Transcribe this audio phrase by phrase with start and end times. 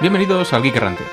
[0.00, 1.04] Bienvenidos al Geek Errante.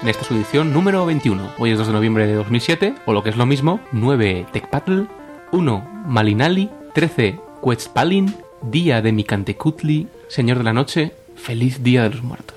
[0.00, 1.52] En esta su edición número 21.
[1.58, 5.02] Hoy es 2 de noviembre de 2007, o lo que es lo mismo, 9 Tecpatl,
[5.50, 12.22] 1 Malinali, 13 Quetzpalin, Día de Micantecutli, Señor de la Noche, Feliz Día de los
[12.22, 12.56] Muertos.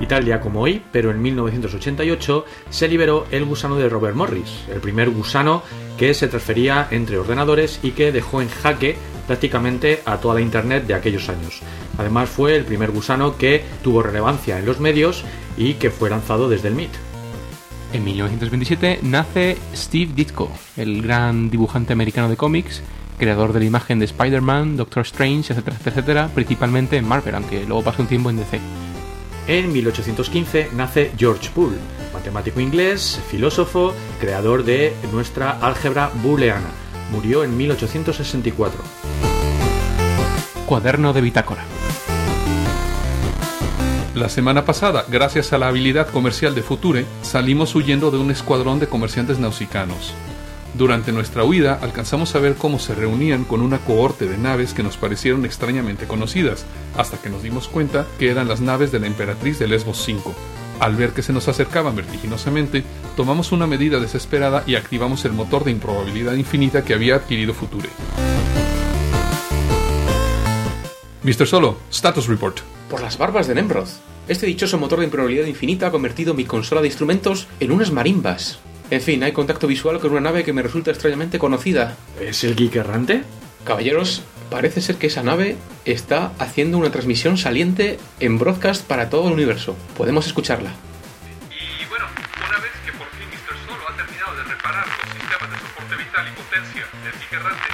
[0.00, 4.64] Y tal día como hoy, pero en 1988, se liberó el gusano de Robert Morris,
[4.72, 5.64] el primer gusano
[5.98, 10.86] que se transfería entre ordenadores y que dejó en jaque prácticamente a toda la Internet
[10.86, 11.60] de aquellos años.
[11.98, 15.24] Además fue el primer gusano que tuvo relevancia en los medios
[15.56, 16.92] y que fue lanzado desde el MIT.
[17.92, 22.82] En 1927 nace Steve Ditko, el gran dibujante americano de cómics,
[23.18, 27.84] creador de la imagen de Spider-Man, Doctor Strange, etcétera, etcétera, principalmente en Marvel, aunque luego
[27.84, 28.58] pasó un tiempo en DC.
[29.46, 31.76] En 1815 nace George Boole,
[32.12, 36.83] matemático inglés, filósofo, creador de nuestra álgebra booleana.
[37.10, 38.80] Murió en 1864.
[40.66, 41.64] Cuaderno de bitácora.
[44.14, 48.78] La semana pasada, gracias a la habilidad comercial de Future, salimos huyendo de un escuadrón
[48.78, 50.14] de comerciantes nausicanos.
[50.74, 54.82] Durante nuestra huida alcanzamos a ver cómo se reunían con una cohorte de naves que
[54.82, 56.64] nos parecieron extrañamente conocidas,
[56.96, 60.34] hasta que nos dimos cuenta que eran las naves de la emperatriz de Lesbos 5.
[60.80, 62.84] Al ver que se nos acercaban vertiginosamente,
[63.16, 67.88] tomamos una medida desesperada y activamos el motor de improbabilidad infinita que había adquirido Future.
[71.22, 71.46] Mr.
[71.46, 72.60] Solo, status report.
[72.90, 73.88] Por las barbas de Nemrod.
[74.28, 78.58] Este dichoso motor de improbabilidad infinita ha convertido mi consola de instrumentos en unas marimbas.
[78.90, 81.96] En fin, hay contacto visual con una nave que me resulta extrañamente conocida.
[82.20, 83.22] ¿Es el geek errante?
[83.64, 89.28] Caballeros, parece ser que esa nave está haciendo una transmisión saliente en broadcast para todo
[89.28, 89.76] el universo.
[89.96, 90.70] Podemos escucharla.
[91.50, 92.06] Y bueno,
[92.48, 93.56] una vez que por fin Mr.
[93.66, 97.70] Solo ha terminado de reparar los sistemas de soporte vital y potencia del Geek Errante,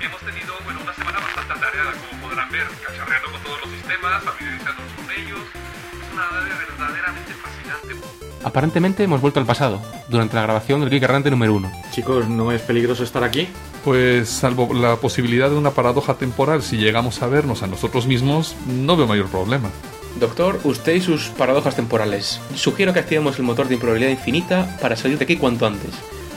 [0.00, 4.92] hemos tenido una semana bastante atareada, como podrán ver, cacharreando con todos los sistemas, familiarizándonos
[4.92, 5.44] con ellos.
[5.50, 8.09] Es una nave verdaderamente fascinante.
[8.42, 11.70] Aparentemente hemos vuelto al pasado, durante la grabación del Geek Errante número 1.
[11.90, 13.48] Chicos, ¿no es peligroso estar aquí?
[13.84, 18.56] Pues salvo la posibilidad de una paradoja temporal si llegamos a vernos a nosotros mismos,
[18.66, 19.70] no veo mayor problema.
[20.18, 22.40] Doctor, usted y sus paradojas temporales.
[22.54, 25.90] Sugiero que activemos el motor de improbabilidad infinita para salir de aquí cuanto antes.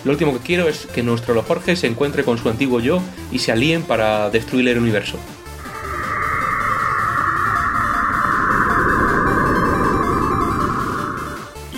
[0.04, 3.40] Lo último que quiero es que nuestro Jorge se encuentre con su antiguo yo y
[3.40, 5.18] se alíen para destruir el universo.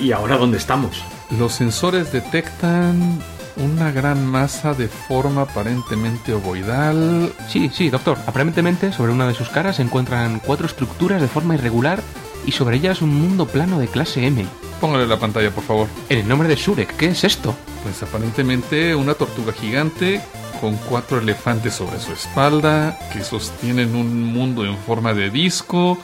[0.05, 1.03] ¿Y ahora dónde estamos?
[1.39, 3.19] Los sensores detectan
[3.55, 7.33] una gran masa de forma aparentemente ovoidal.
[7.49, 8.15] Sí, sí, doctor.
[8.27, 12.03] Aparentemente sobre una de sus caras se encuentran cuatro estructuras de forma irregular
[12.45, 14.45] y sobre ellas un mundo plano de clase M.
[14.79, 15.87] Póngale la pantalla, por favor.
[16.09, 17.55] En el nombre de Shurek, ¿qué es esto?
[17.81, 20.21] Pues aparentemente una tortuga gigante
[20.61, 25.97] con cuatro elefantes sobre su espalda que sostienen un mundo en forma de disco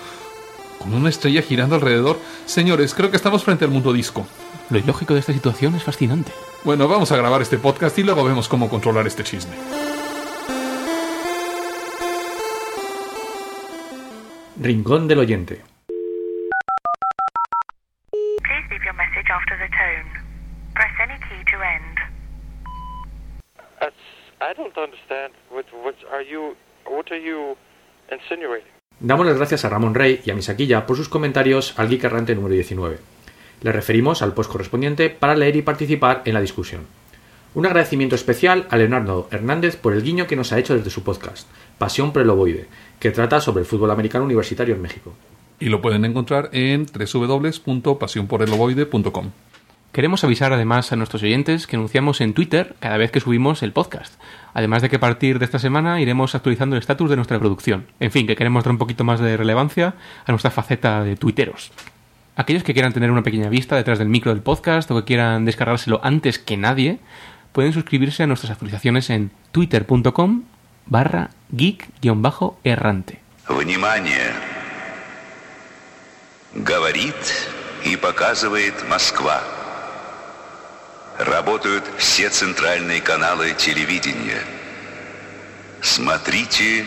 [0.82, 2.18] con una estrella girando alrededor.
[2.46, 4.26] Señores, creo que estamos frente al mundo disco.
[4.70, 6.32] Lo ilógico de esta situación es fascinante.
[6.64, 9.56] Bueno, vamos a grabar este podcast y luego vemos cómo controlar este chisme.
[14.60, 15.62] Rincón del oyente.
[24.42, 25.34] I don't understand.
[25.52, 26.56] What, what are you?
[26.86, 27.56] What are you
[28.12, 28.71] insinuating?
[29.04, 32.36] Damos las gracias a Ramón Rey y a Misaquilla por sus comentarios al Geek Errante
[32.36, 33.00] número 19.
[33.64, 36.82] Le referimos al post correspondiente para leer y participar en la discusión.
[37.56, 41.02] Un agradecimiento especial a Leonardo Hernández por el guiño que nos ha hecho desde su
[41.02, 41.48] podcast,
[41.80, 42.68] Pasión por el Ovoide,
[43.00, 45.16] que trata sobre el fútbol americano universitario en México.
[45.60, 49.32] Y lo pueden encontrar en www.pasionporelovoide.com.
[49.97, 53.73] Queremos avisar además a nuestros oyentes que anunciamos en Twitter cada vez que subimos el
[53.73, 54.21] podcast.
[54.53, 57.87] Además de que a partir de esta semana iremos actualizando el estatus de nuestra producción.
[57.99, 59.95] En fin, que queremos dar un poquito más de relevancia
[60.27, 61.73] a nuestra faceta de tuiteros.
[62.37, 65.47] Aquellos que quieran tener una pequeña vista detrás del micro del podcast o que quieran
[65.47, 66.99] descargárselo antes que nadie,
[67.53, 70.43] pueden suscribirse a nuestras actualizaciones en twitter.com
[70.85, 73.21] barra geek-errante.
[73.49, 74.35] Внимание!
[76.55, 77.15] Говорит
[77.85, 79.60] и показывает Москва.
[81.21, 84.43] Работают все центральные каналы телевидения.
[85.81, 86.85] Смотрите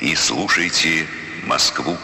[0.00, 1.06] и слушайте
[1.46, 1.96] Москву.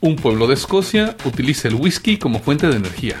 [0.00, 3.20] Un pueblo de Escocia utiliza el whisky como fuente de energía.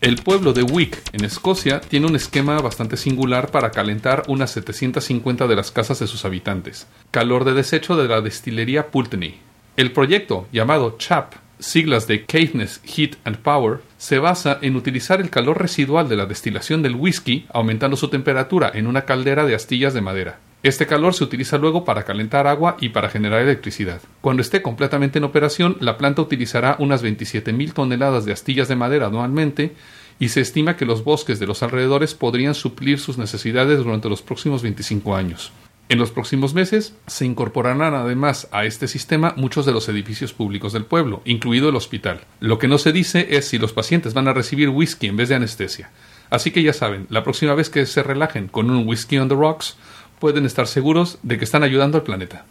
[0.00, 5.46] El pueblo de Wick, en Escocia, tiene un esquema bastante singular para calentar unas 750
[5.46, 6.86] de las casas de sus habitantes.
[7.10, 9.40] Calor de desecho de la destilería Pulteney.
[9.77, 15.29] el proyecto, llamado CHAP, siglas de Caithness Heat and Power, se basa en utilizar el
[15.29, 19.93] calor residual de la destilación del whisky, aumentando su temperatura en una caldera de astillas
[19.93, 20.39] de madera.
[20.63, 23.99] Este calor se utiliza luego para calentar agua y para generar electricidad.
[24.21, 29.07] Cuando esté completamente en operación, la planta utilizará unas 27.000 toneladas de astillas de madera
[29.07, 29.75] anualmente
[30.19, 34.21] y se estima que los bosques de los alrededores podrían suplir sus necesidades durante los
[34.21, 35.51] próximos 25 años.
[35.87, 40.73] En los próximos meses se incorporarán además a este sistema muchos de los edificios públicos
[40.73, 42.21] del pueblo, incluido el hospital.
[42.39, 45.29] Lo que no se dice es si los pacientes van a recibir whisky en vez
[45.29, 45.91] de anestesia.
[46.31, 49.35] Así que ya saben, la próxima vez que se relajen con un whisky on the
[49.35, 49.77] rocks,
[50.19, 52.45] pueden estar seguros de que están ayudando al planeta.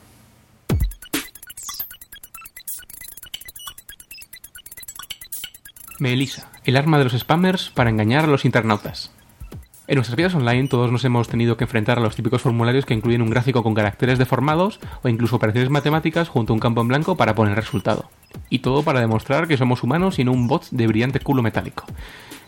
[5.99, 9.14] Melissa, el arma de los spammers para engañar a los internautas.
[9.87, 12.95] En nuestras vidas online todos nos hemos tenido que enfrentar a los típicos formularios que
[12.95, 16.89] incluyen un gráfico con caracteres deformados o incluso operaciones matemáticas junto a un campo en
[16.89, 18.09] blanco para poner resultado.
[18.49, 21.85] Y todo para demostrar que somos humanos y no un bot de brillante culo metálico.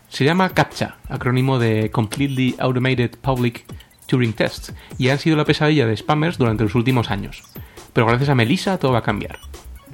[0.08, 3.66] Se llama CAPTCHA, acrónimo de Completely Automated Public
[4.06, 7.42] Turing Tests, y han sido la pesadilla de spammers durante los últimos años.
[7.92, 9.38] Pero gracias a Melissa todo va a cambiar.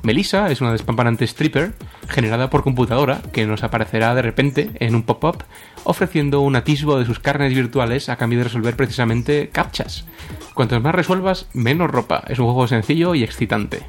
[0.02, 1.74] Melissa es una despampanante stripper
[2.08, 5.44] generada por computadora que nos aparecerá de repente en un pop-up
[5.84, 10.04] ofreciendo un atisbo de sus carnes virtuales a cambio de resolver precisamente captchas.
[10.54, 12.24] Cuantos más resuelvas, menos ropa.
[12.26, 13.82] Es un juego sencillo y excitante.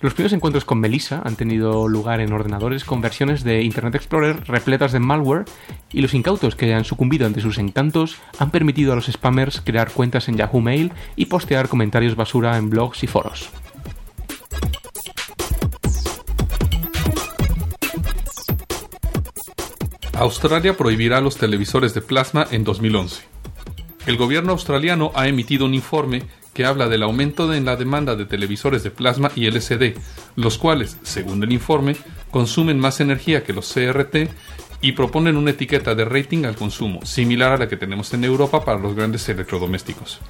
[0.00, 4.46] Los primeros encuentros con Melissa han tenido lugar en ordenadores con versiones de Internet Explorer
[4.46, 5.44] repletas de malware
[5.92, 9.90] y los incautos que han sucumbido ante sus encantos han permitido a los spammers crear
[9.92, 13.50] cuentas en Yahoo Mail y postear comentarios basura en blogs y foros.
[20.20, 23.22] Australia prohibirá los televisores de plasma en 2011.
[24.04, 28.26] El gobierno australiano ha emitido un informe que habla del aumento en la demanda de
[28.26, 29.96] televisores de plasma y LCD,
[30.36, 31.96] los cuales, según el informe,
[32.30, 34.28] consumen más energía que los CRT
[34.82, 38.62] y proponen una etiqueta de rating al consumo, similar a la que tenemos en Europa
[38.62, 40.20] para los grandes electrodomésticos.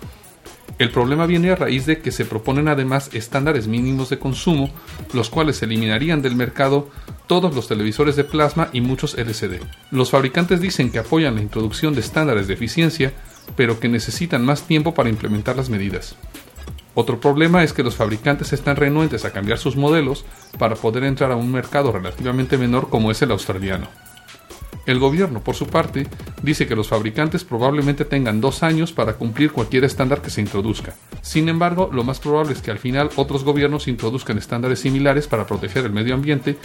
[0.81, 4.71] El problema viene a raíz de que se proponen además estándares mínimos de consumo,
[5.13, 6.89] los cuales eliminarían del mercado
[7.27, 9.61] todos los televisores de plasma y muchos LCD.
[9.91, 13.13] Los fabricantes dicen que apoyan la introducción de estándares de eficiencia,
[13.57, 16.17] pero que necesitan más tiempo para implementar las medidas.
[16.95, 20.25] Otro problema es que los fabricantes están renuentes a cambiar sus modelos
[20.59, 23.87] para poder entrar a un mercado relativamente menor como es el australiano.
[24.87, 26.07] El gobierno, por su parte,
[26.43, 30.95] dice que los fabricantes probablemente tengan dos años para cumplir cualquier estándar que se introduzca.
[31.23, 35.47] Sin embargo, lo más probable es que al final otros gobiernos introduzcan estándares similares para
[35.47, 36.57] proteger el medio ambiente,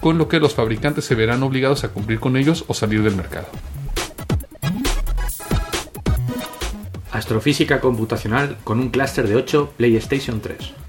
[0.00, 3.16] con lo que los fabricantes se verán obligados a cumplir con ellos o salir del
[3.16, 3.46] mercado.
[7.10, 10.81] Astrofísica computacional con un clúster de 8 PlayStation 3.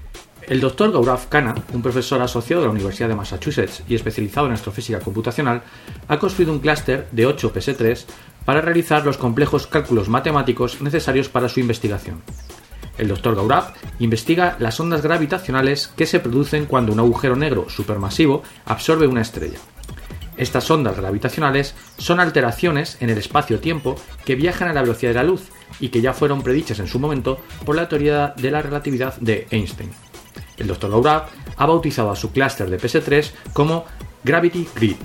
[0.46, 4.52] El doctor Gaurav Khanna, un profesor asociado de la Universidad de Massachusetts y especializado en
[4.52, 5.62] astrofísica computacional,
[6.06, 8.04] ha construido un clúster de 8 PS3
[8.44, 12.22] para realizar los complejos cálculos matemáticos necesarios para su investigación.
[12.98, 18.42] El doctor Gaurav investiga las ondas gravitacionales que se producen cuando un agujero negro supermasivo
[18.66, 19.58] absorbe una estrella.
[20.36, 25.24] Estas ondas gravitacionales son alteraciones en el espacio-tiempo que viajan a la velocidad de la
[25.24, 25.48] luz
[25.80, 29.46] y que ya fueron predichas en su momento por la teoría de la relatividad de
[29.50, 30.03] Einstein.
[30.58, 30.90] El Dr.
[30.90, 31.26] Gaurav
[31.56, 33.84] ha bautizado a su clúster de PS3 como
[34.22, 34.96] Gravity Grid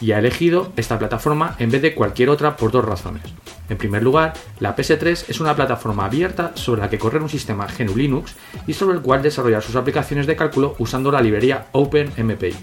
[0.00, 3.22] y ha elegido esta plataforma en vez de cualquier otra por dos razones.
[3.68, 7.66] En primer lugar, la PS3 es una plataforma abierta sobre la que correr un sistema
[7.66, 8.34] GNU Linux
[8.66, 12.54] y sobre el cual desarrollar sus aplicaciones de cálculo usando la librería OpenMPI.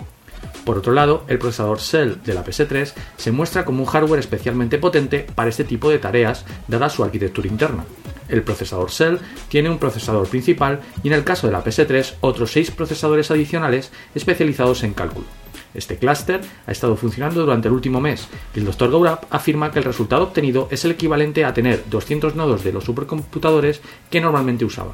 [0.65, 4.77] Por otro lado, el procesador Cell de la PS3 se muestra como un hardware especialmente
[4.77, 7.85] potente para este tipo de tareas dada su arquitectura interna.
[8.29, 9.17] El procesador Cell
[9.49, 13.91] tiene un procesador principal y en el caso de la PS3 otros 6 procesadores adicionales
[14.15, 15.25] especializados en cálculo.
[15.73, 18.91] Este clúster ha estado funcionando durante el último mes y el Dr.
[18.91, 22.83] Gaurav afirma que el resultado obtenido es el equivalente a tener 200 nodos de los
[22.83, 24.93] supercomputadores que normalmente usaba.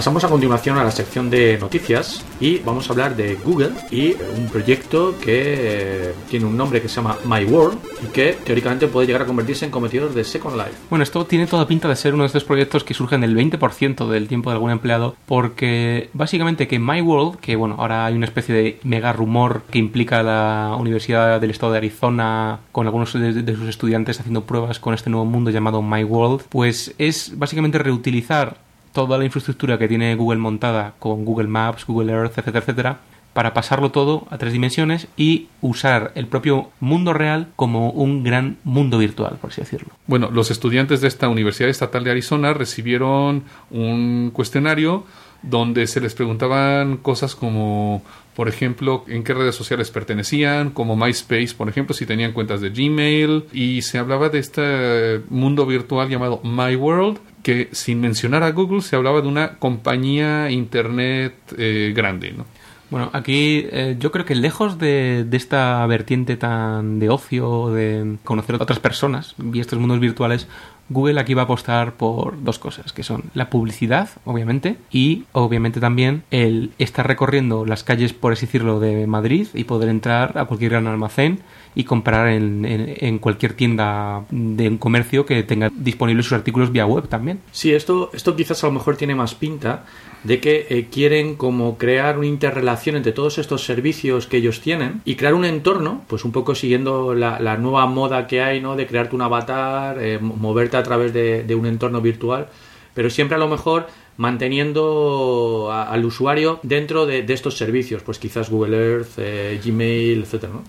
[0.00, 4.14] Pasamos a continuación a la sección de noticias y vamos a hablar de Google y
[4.34, 9.06] un proyecto que tiene un nombre que se llama My World y que teóricamente puede
[9.06, 10.72] llegar a convertirse en competidor de Second Life.
[10.88, 14.08] Bueno, esto tiene toda pinta de ser uno de estos proyectos que surgen el 20%
[14.08, 18.24] del tiempo de algún empleado porque básicamente que My World, que bueno, ahora hay una
[18.24, 23.54] especie de mega rumor que implica la Universidad del Estado de Arizona con algunos de
[23.54, 28.69] sus estudiantes haciendo pruebas con este nuevo mundo llamado My World, pues es básicamente reutilizar
[28.92, 32.98] toda la infraestructura que tiene Google montada con Google Maps, Google Earth, etcétera, etcétera,
[33.32, 38.56] para pasarlo todo a tres dimensiones y usar el propio mundo real como un gran
[38.64, 39.88] mundo virtual, por así decirlo.
[40.06, 45.04] Bueno, los estudiantes de esta Universidad Estatal de Arizona recibieron un cuestionario
[45.42, 48.02] donde se les preguntaban cosas como,
[48.34, 52.70] por ejemplo, en qué redes sociales pertenecían, como MySpace, por ejemplo, si tenían cuentas de
[52.70, 58.50] Gmail, y se hablaba de este mundo virtual llamado My World, que sin mencionar a
[58.52, 62.44] Google se hablaba de una compañía internet eh, grande, ¿no?
[62.90, 68.16] Bueno, aquí eh, yo creo que lejos de, de, esta vertiente tan de ocio, de
[68.24, 70.48] conocer a otras personas y estos mundos virtuales,
[70.90, 75.78] Google aquí va a apostar por dos cosas, que son la publicidad, obviamente, y obviamente
[75.78, 80.46] también el estar recorriendo las calles, por así decirlo, de Madrid y poder entrar a
[80.46, 81.38] cualquier gran almacén
[81.74, 86.86] y comprar en, en, en, cualquier tienda de comercio que tenga disponibles sus artículos vía
[86.86, 87.40] web también.
[87.52, 89.84] Sí, esto, esto quizás a lo mejor tiene más pinta
[90.24, 95.00] de que eh, quieren como crear una interrelación entre todos estos servicios que ellos tienen
[95.04, 98.76] y crear un entorno, pues un poco siguiendo la, nueva moda que hay, ¿no?
[98.76, 102.48] De crearte un avatar, eh, moverte a través de, de, un entorno virtual,
[102.94, 103.86] pero siempre a lo mejor
[104.16, 110.52] manteniendo al usuario dentro de, de, estos servicios, pues quizás Google Earth, eh, Gmail, etcétera,
[110.52, 110.62] ¿no?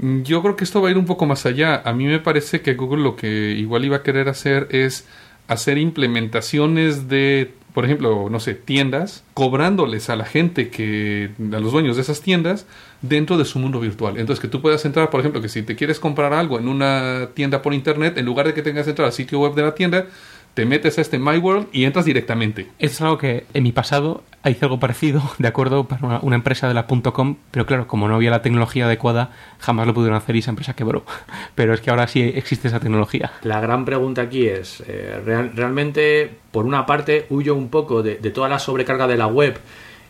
[0.00, 1.82] Yo creo que esto va a ir un poco más allá.
[1.84, 5.06] A mí me parece que Google lo que igual iba a querer hacer es
[5.48, 11.72] hacer implementaciones de por ejemplo, no sé, tiendas, cobrándoles a la gente que, a los
[11.72, 12.66] dueños de esas tiendas,
[13.00, 14.18] dentro de su mundo virtual.
[14.18, 17.30] Entonces, que tú puedas entrar, por ejemplo, que si te quieres comprar algo en una
[17.34, 19.74] tienda por internet, en lugar de que tengas que entrar al sitio web de la
[19.74, 20.06] tienda,
[20.54, 22.68] te metes a este My World y entras directamente.
[22.78, 26.68] Es algo que en mi pasado hice algo parecido, de acuerdo, para una, una, empresa
[26.68, 30.36] de la .com, pero claro, como no había la tecnología adecuada, jamás lo pudieron hacer
[30.36, 31.04] y esa empresa quebró.
[31.54, 33.32] Pero es que ahora sí existe esa tecnología.
[33.42, 38.16] La gran pregunta aquí es, eh, real, realmente, por una parte, huyo un poco de,
[38.16, 39.58] de toda la sobrecarga de la web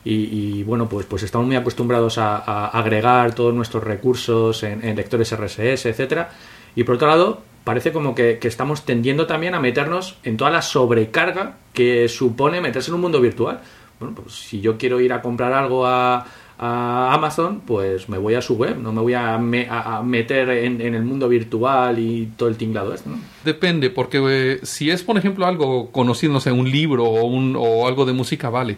[0.04, 4.84] y, y, bueno, pues, pues estamos muy acostumbrados a, a agregar todos nuestros recursos en,
[4.84, 6.30] en, lectores RSS, etcétera.
[6.74, 10.62] Y por otro lado, parece como que, estamos tendiendo también a meternos en toda la
[10.62, 13.60] sobrecarga que supone meterse en un mundo virtual.
[14.00, 16.26] Bueno, pues si yo quiero ir a comprar algo a,
[16.64, 20.80] Amazon, pues me voy a su web, no me voy a, me, a meter en,
[20.80, 23.18] en, el mundo virtual y todo el tinglado este, ¿no?
[23.42, 27.56] Depende, porque eh, si es, por ejemplo, algo conocido, no sé, un libro o, un,
[27.58, 28.76] o algo de música, vale.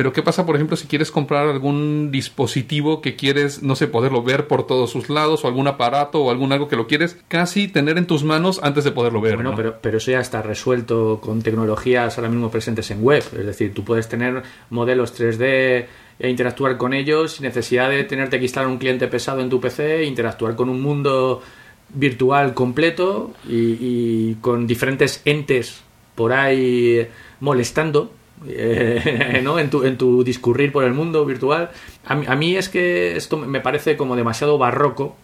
[0.00, 4.22] Pero ¿qué pasa, por ejemplo, si quieres comprar algún dispositivo que quieres, no sé, poderlo
[4.22, 7.68] ver por todos sus lados, o algún aparato, o algún algo que lo quieres casi
[7.68, 9.34] tener en tus manos antes de poderlo ver?
[9.34, 9.56] Bueno, ¿no?
[9.56, 13.22] pero, pero eso ya está resuelto con tecnologías ahora mismo presentes en web.
[13.38, 15.84] Es decir, tú puedes tener modelos 3D
[16.18, 19.60] e interactuar con ellos sin necesidad de tenerte que instalar un cliente pesado en tu
[19.60, 21.42] PC, interactuar con un mundo
[21.90, 25.82] virtual completo y, y con diferentes entes
[26.14, 27.06] por ahí
[27.40, 28.12] molestando
[28.48, 29.58] eh, ¿no?
[29.58, 31.70] en, tu, en tu discurrir por el mundo virtual.
[32.04, 35.16] A mí, a mí es que esto me parece como demasiado barroco,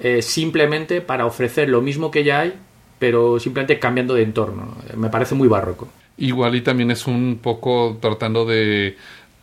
[0.00, 2.54] eh, simplemente para ofrecer lo mismo que ya hay,
[2.98, 4.76] pero simplemente cambiando de entorno.
[4.96, 5.88] Me parece muy barroco.
[6.18, 8.96] Igual y también es un poco tratando de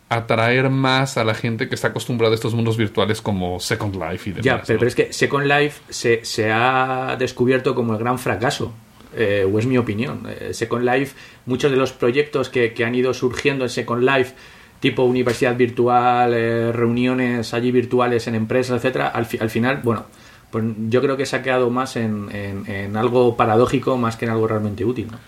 [0.08, 4.30] atraer más a la gente que está acostumbrada a estos mundos virtuales como Second Life
[4.30, 4.44] y demás.
[4.44, 4.78] Ya, pero, ¿no?
[4.80, 8.72] pero es que Second Life se, se ha descubierto como el gran fracaso
[9.14, 10.26] eh, o es mi opinión.
[10.28, 14.34] Eh, Second Life, muchos de los proyectos que, que, han ido surgiendo en Second Life,
[14.80, 20.06] tipo universidad virtual, eh, reuniones allí virtuales en empresas, etcétera, al, fi al, final, bueno,
[20.50, 24.24] pues yo creo que se ha quedado más en, en, en, algo paradójico más que
[24.24, 25.08] en algo realmente útil.
[25.10, 25.18] ¿no?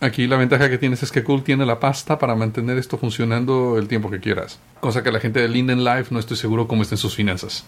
[0.00, 3.78] Aquí la ventaja que tienes es que Cool tiene la pasta para mantener esto funcionando
[3.78, 4.60] el tiempo que quieras.
[4.80, 7.64] Cosa que la gente de Linden Life no estoy seguro cómo estén sus finanzas.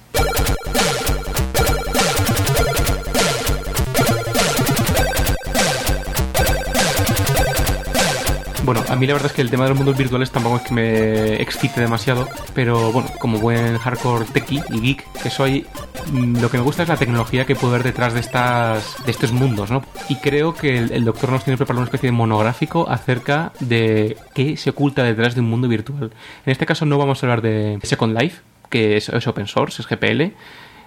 [8.64, 10.62] Bueno, a mí la verdad es que el tema de los mundos virtuales tampoco es
[10.62, 15.66] que me excite demasiado, pero bueno, como buen hardcore techie y geek que soy,
[16.10, 19.10] mm, lo que me gusta es la tecnología que puedo ver detrás de estas de
[19.10, 19.84] estos mundos, ¿no?
[20.08, 24.56] Y creo que el, doctor nos tiene preparado una especie de monográfico acerca de qué
[24.56, 26.12] se oculta detrás de un mundo virtual.
[26.46, 28.40] En este caso no vamos a hablar de Second Life,
[28.70, 30.32] que es open source, es GPL,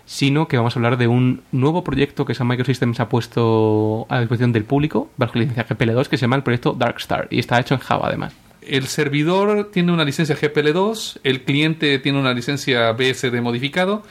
[0.08, 4.22] sino que vamos a hablar de un nuevo proyecto que Sun Microsystems ha puesto a
[4.22, 7.76] disposición del público bajo licencia GPL2 que se llama el proyecto Darkstar y está hecho
[7.76, 8.34] en Java además.
[8.62, 14.04] El servidor tiene una licencia GPL2, el cliente tiene una licencia BSD modificado,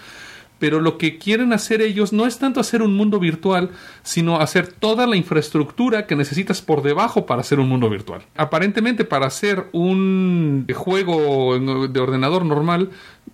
[0.58, 3.70] pero lo que quieren hacer ellos no es tanto hacer un mundo virtual,
[4.02, 8.22] sino hacer toda la infraestructura que necesitas por debajo para hacer un mundo virtual.
[8.36, 11.58] Aparentemente para hacer un juego
[11.88, 12.90] de ordenador normal,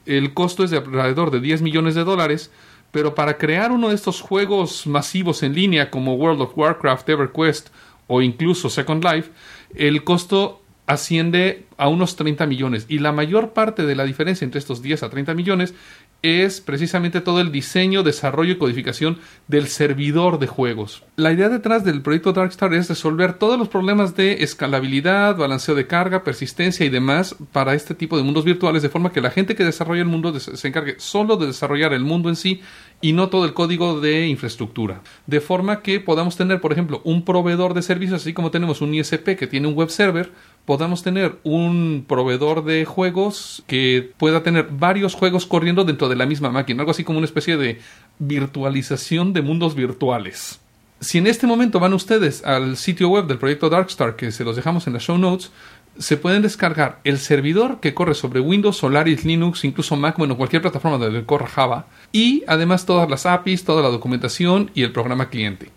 [0.06, 2.50] el costo es de alrededor de 10 millones de dólares,
[2.90, 7.68] pero para crear uno de estos juegos masivos en línea como World of Warcraft, EverQuest
[8.06, 9.30] o incluso Second Life,
[9.74, 12.86] el costo asciende a unos 30 millones.
[12.88, 15.74] Y la mayor parte de la diferencia entre estos 10 a 30 millones
[16.22, 21.02] es precisamente todo el diseño, desarrollo y codificación del servidor de juegos.
[21.16, 25.86] La idea detrás del proyecto Darkstar es resolver todos los problemas de escalabilidad, balanceo de
[25.86, 29.56] carga, persistencia y demás para este tipo de mundos virtuales, de forma que la gente
[29.56, 32.60] que desarrolla el mundo se encargue solo de desarrollar el mundo en sí
[33.02, 35.02] y no todo el código de infraestructura.
[35.26, 38.94] De forma que podamos tener, por ejemplo, un proveedor de servicios, así como tenemos un
[38.94, 40.30] ISP que tiene un web server,
[40.64, 46.26] podamos tener un proveedor de juegos que pueda tener varios juegos corriendo dentro de la
[46.26, 47.80] misma máquina, algo así como una especie de
[48.20, 50.60] virtualización de mundos virtuales.
[51.00, 54.54] Si en este momento van ustedes al sitio web del proyecto Darkstar, que se los
[54.54, 55.50] dejamos en las show notes,
[55.98, 60.62] se pueden descargar el servidor que corre sobre Windows, Solaris, Linux, incluso Mac, bueno, cualquier
[60.62, 65.28] plataforma donde corra Java, y además todas las APIs, toda la documentación y el programa
[65.28, 65.70] cliente.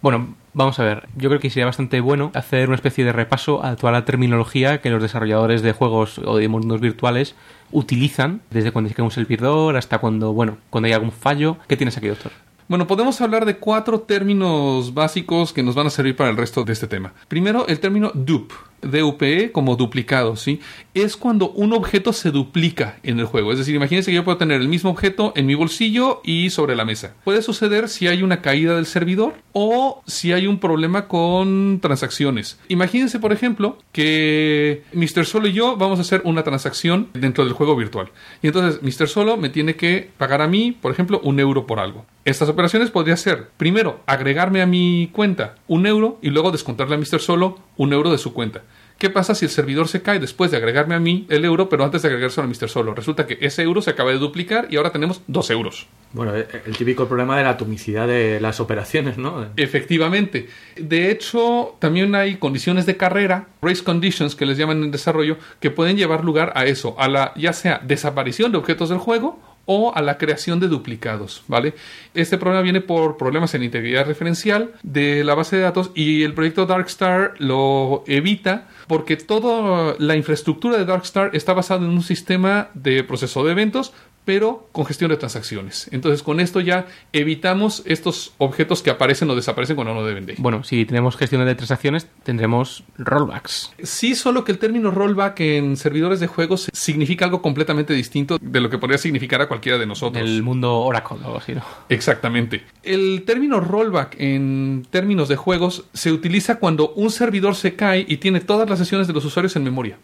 [0.00, 1.08] Bueno, vamos a ver.
[1.16, 4.80] Yo creo que sería bastante bueno hacer una especie de repaso a toda la terminología
[4.80, 7.34] que los desarrolladores de juegos o de mundos virtuales
[7.72, 11.56] utilizan, desde cuando se un servidor hasta cuando, bueno, cuando hay algún fallo.
[11.66, 12.30] ¿Qué tienes aquí, doctor?
[12.68, 16.64] Bueno, podemos hablar de cuatro términos básicos que nos van a servir para el resto
[16.64, 17.14] de este tema.
[17.26, 20.60] Primero, el término dupe, DUPE como duplicado, ¿sí?
[20.94, 23.52] Es cuando un objeto se duplica en el juego.
[23.52, 26.76] Es decir, imagínense que yo puedo tener el mismo objeto en mi bolsillo y sobre
[26.76, 27.14] la mesa.
[27.24, 32.58] Puede suceder si hay una caída del servidor o si hay un problema con transacciones.
[32.68, 35.24] Imagínense, por ejemplo, que Mr.
[35.24, 38.10] Solo y yo vamos a hacer una transacción dentro del juego virtual.
[38.42, 39.08] Y entonces Mr.
[39.08, 42.06] Solo me tiene que pagar a mí, por ejemplo, un euro por algo.
[42.24, 46.98] Estas operaciones podría ser, primero, agregarme a mi cuenta un euro y luego descontarle a
[46.98, 47.20] Mr.
[47.20, 48.62] Solo un euro de su cuenta.
[48.98, 51.84] ¿Qué pasa si el servidor se cae después de agregarme a mí el euro, pero
[51.84, 52.68] antes de agregarse a Mr.
[52.68, 52.94] Solo?
[52.94, 55.86] Resulta que ese euro se acaba de duplicar y ahora tenemos dos euros.
[56.12, 59.46] Bueno, eh, el típico problema de la atomicidad de las operaciones, ¿no?
[59.56, 60.48] Efectivamente.
[60.76, 65.70] De hecho, también hay condiciones de carrera, race conditions, que les llaman en desarrollo, que
[65.70, 69.38] pueden llevar lugar a eso, a la ya sea desaparición de objetos del juego
[69.70, 71.74] o a la creación de duplicados, ¿vale?
[72.14, 76.32] Este problema viene por problemas en integridad referencial de la base de datos y el
[76.32, 82.70] proyecto Darkstar lo evita porque toda la infraestructura de Darkstar está basada en un sistema
[82.72, 83.92] de proceso de eventos
[84.28, 85.88] pero con gestión de transacciones.
[85.90, 90.34] Entonces, con esto ya evitamos estos objetos que aparecen o desaparecen cuando no deben de.
[90.36, 93.72] Bueno, si tenemos gestión de transacciones, tendremos rollbacks.
[93.82, 98.60] Sí, solo que el término rollback en servidores de juegos significa algo completamente distinto de
[98.60, 100.22] lo que podría significar a cualquiera de nosotros.
[100.22, 101.62] El mundo Oracle o algo así, ¿no?
[101.88, 102.64] Exactamente.
[102.82, 108.18] El término rollback en términos de juegos se utiliza cuando un servidor se cae y
[108.18, 109.96] tiene todas las sesiones de los usuarios en memoria.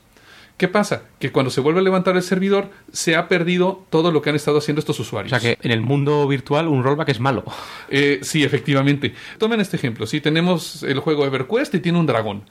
[0.56, 1.02] ¿Qué pasa?
[1.18, 4.36] Que cuando se vuelve a levantar el servidor, se ha perdido todo lo que han
[4.36, 5.32] estado haciendo estos usuarios.
[5.32, 7.44] O sea que en el mundo virtual un rollback es malo.
[7.90, 9.14] Eh, sí, efectivamente.
[9.38, 10.06] Tomen este ejemplo.
[10.06, 12.44] Si tenemos el juego EverQuest y tiene un dragón.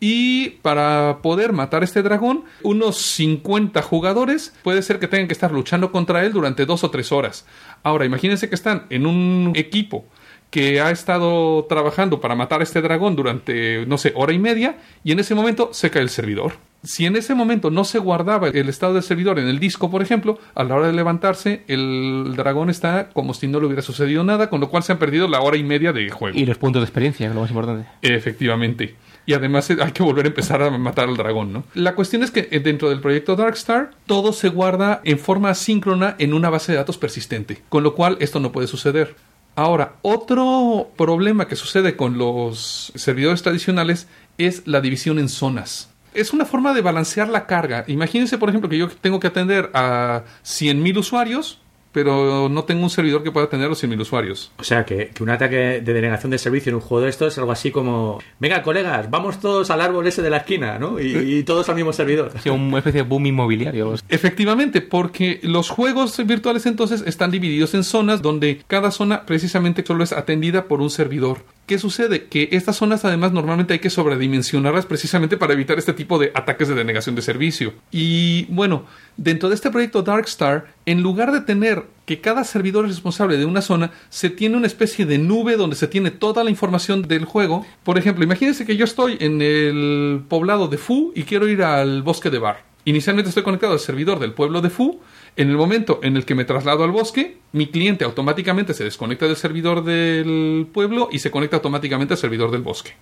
[0.00, 5.52] Y para poder matar este dragón, unos 50 jugadores puede ser que tengan que estar
[5.52, 7.46] luchando contra él durante dos o tres horas.
[7.84, 10.06] Ahora, imagínense que están en un equipo
[10.50, 14.78] que ha estado trabajando para matar a este dragón durante, no sé, hora y media,
[15.04, 18.48] y en ese momento se cae el servidor si en ese momento no se guardaba
[18.48, 22.34] el estado del servidor en el disco, por ejemplo, a la hora de levantarse, el
[22.36, 25.26] dragón está como si no le hubiera sucedido nada, con lo cual se han perdido
[25.26, 26.38] la hora y media de juego.
[26.38, 27.88] Y los puntos de experiencia, lo más importante.
[28.02, 28.96] Efectivamente.
[29.26, 31.64] Y además hay que volver a empezar a matar al dragón, ¿no?
[31.74, 36.14] La cuestión es que eh, dentro del proyecto Darkstar, todo se guarda en forma asíncrona
[36.18, 39.16] en una base de datos persistente, con lo cual esto no puede suceder.
[39.56, 46.32] Ahora, otro problema que sucede con los servidores tradicionales es la división en zonas es
[46.32, 47.84] una forma de balancear la carga.
[47.86, 51.60] Imagínense, por ejemplo, que yo tengo que atender a 100.000 usuarios
[51.94, 54.50] pero no tengo un servidor que pueda tener los 100.000 usuarios.
[54.58, 57.38] O sea, que, un ataque de denegación de servicio en un juego de esto es
[57.38, 60.98] algo así como, venga, colegas, vamos todos al árbol ese de la esquina, ¿no?
[61.00, 62.32] Y, todos al mismo servidor.
[62.42, 63.94] Sí, una especie de boom inmobiliario.
[64.08, 70.02] Efectivamente, porque los juegos virtuales entonces están divididos en zonas donde cada zona precisamente solo
[70.02, 71.38] es atendida por un servidor.
[71.66, 72.26] ¿Qué sucede?
[72.26, 76.68] Que estas zonas además normalmente hay que sobredimensionarlas precisamente para evitar este tipo de ataques
[76.68, 77.72] de denegación de servicio.
[77.90, 78.84] Y bueno,
[79.16, 83.46] dentro de este proyecto Darkstar, en lugar de tener que cada servidor es responsable de
[83.46, 87.24] una zona, se tiene una especie de nube donde se tiene toda la información del
[87.24, 87.64] juego.
[87.82, 92.02] Por ejemplo, imagínense que yo estoy en el poblado de Fu y quiero ir al
[92.02, 92.74] bosque de Bar.
[92.84, 95.00] Inicialmente estoy conectado al servidor del pueblo de Fu
[95.36, 99.26] en el momento en el que me traslado al bosque, mi cliente automáticamente se desconecta
[99.26, 102.92] del servidor del pueblo y se conecta automáticamente al servidor del bosque.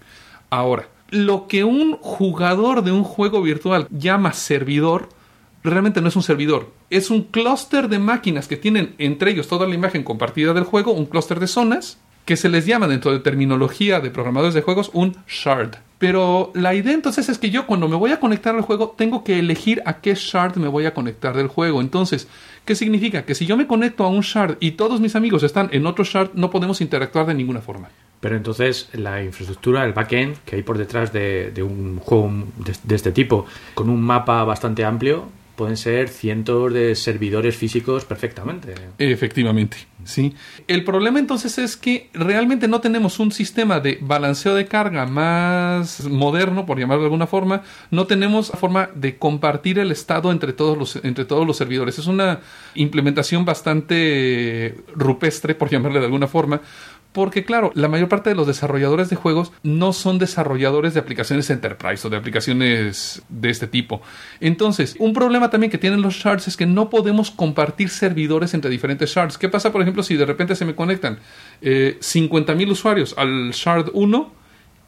[0.49, 5.11] Ahora, lo que un jugador de un juego virtual llama servidor,
[5.62, 9.66] realmente no es un servidor, es un clúster de máquinas que tienen entre ellos toda
[9.66, 13.20] la imagen compartida del juego, un clúster de zonas, que se les llama dentro de
[13.20, 15.76] terminología de programadores de juegos un shard.
[15.98, 19.22] Pero la idea entonces es que yo cuando me voy a conectar al juego tengo
[19.22, 21.80] que elegir a qué shard me voy a conectar del juego.
[21.80, 22.26] Entonces,
[22.64, 23.24] ¿qué significa?
[23.24, 26.04] Que si yo me conecto a un shard y todos mis amigos están en otro
[26.04, 27.88] shard, no podemos interactuar de ninguna forma.
[28.18, 32.32] Pero entonces la infraestructura, el backend que hay por detrás de, un juego
[32.85, 35.28] de este tipo, con un mapa bastante amplio,
[35.62, 38.75] pueden ser cientos de servidores físicos perfectamente.
[38.98, 40.35] Efectivamente, sí.
[40.66, 46.05] El problema entonces es que realmente no tenemos un sistema de balanceo de carga más
[46.09, 47.62] moderno, por llamarlo de alguna forma.
[47.92, 51.96] No tenemos forma de compartir el estado entre todos los, entre todos los servidores.
[51.96, 52.40] Es una
[52.75, 56.61] implementación bastante rupestre, por llamarle de alguna forma,
[57.12, 61.51] porque claro, la mayor parte de los desarrolladores de juegos no son desarrolladores de aplicaciones
[61.51, 64.03] enterprise o de aplicaciones de este tipo.
[64.40, 68.70] Entonces, un problema también que tienen los shards es que no podemos compartir servidores entre
[68.70, 69.38] diferentes shards.
[69.38, 71.18] ¿Qué pasa, por ejemplo, si de repente se me conectan
[71.61, 74.41] eh, 50.000 usuarios al shard 1?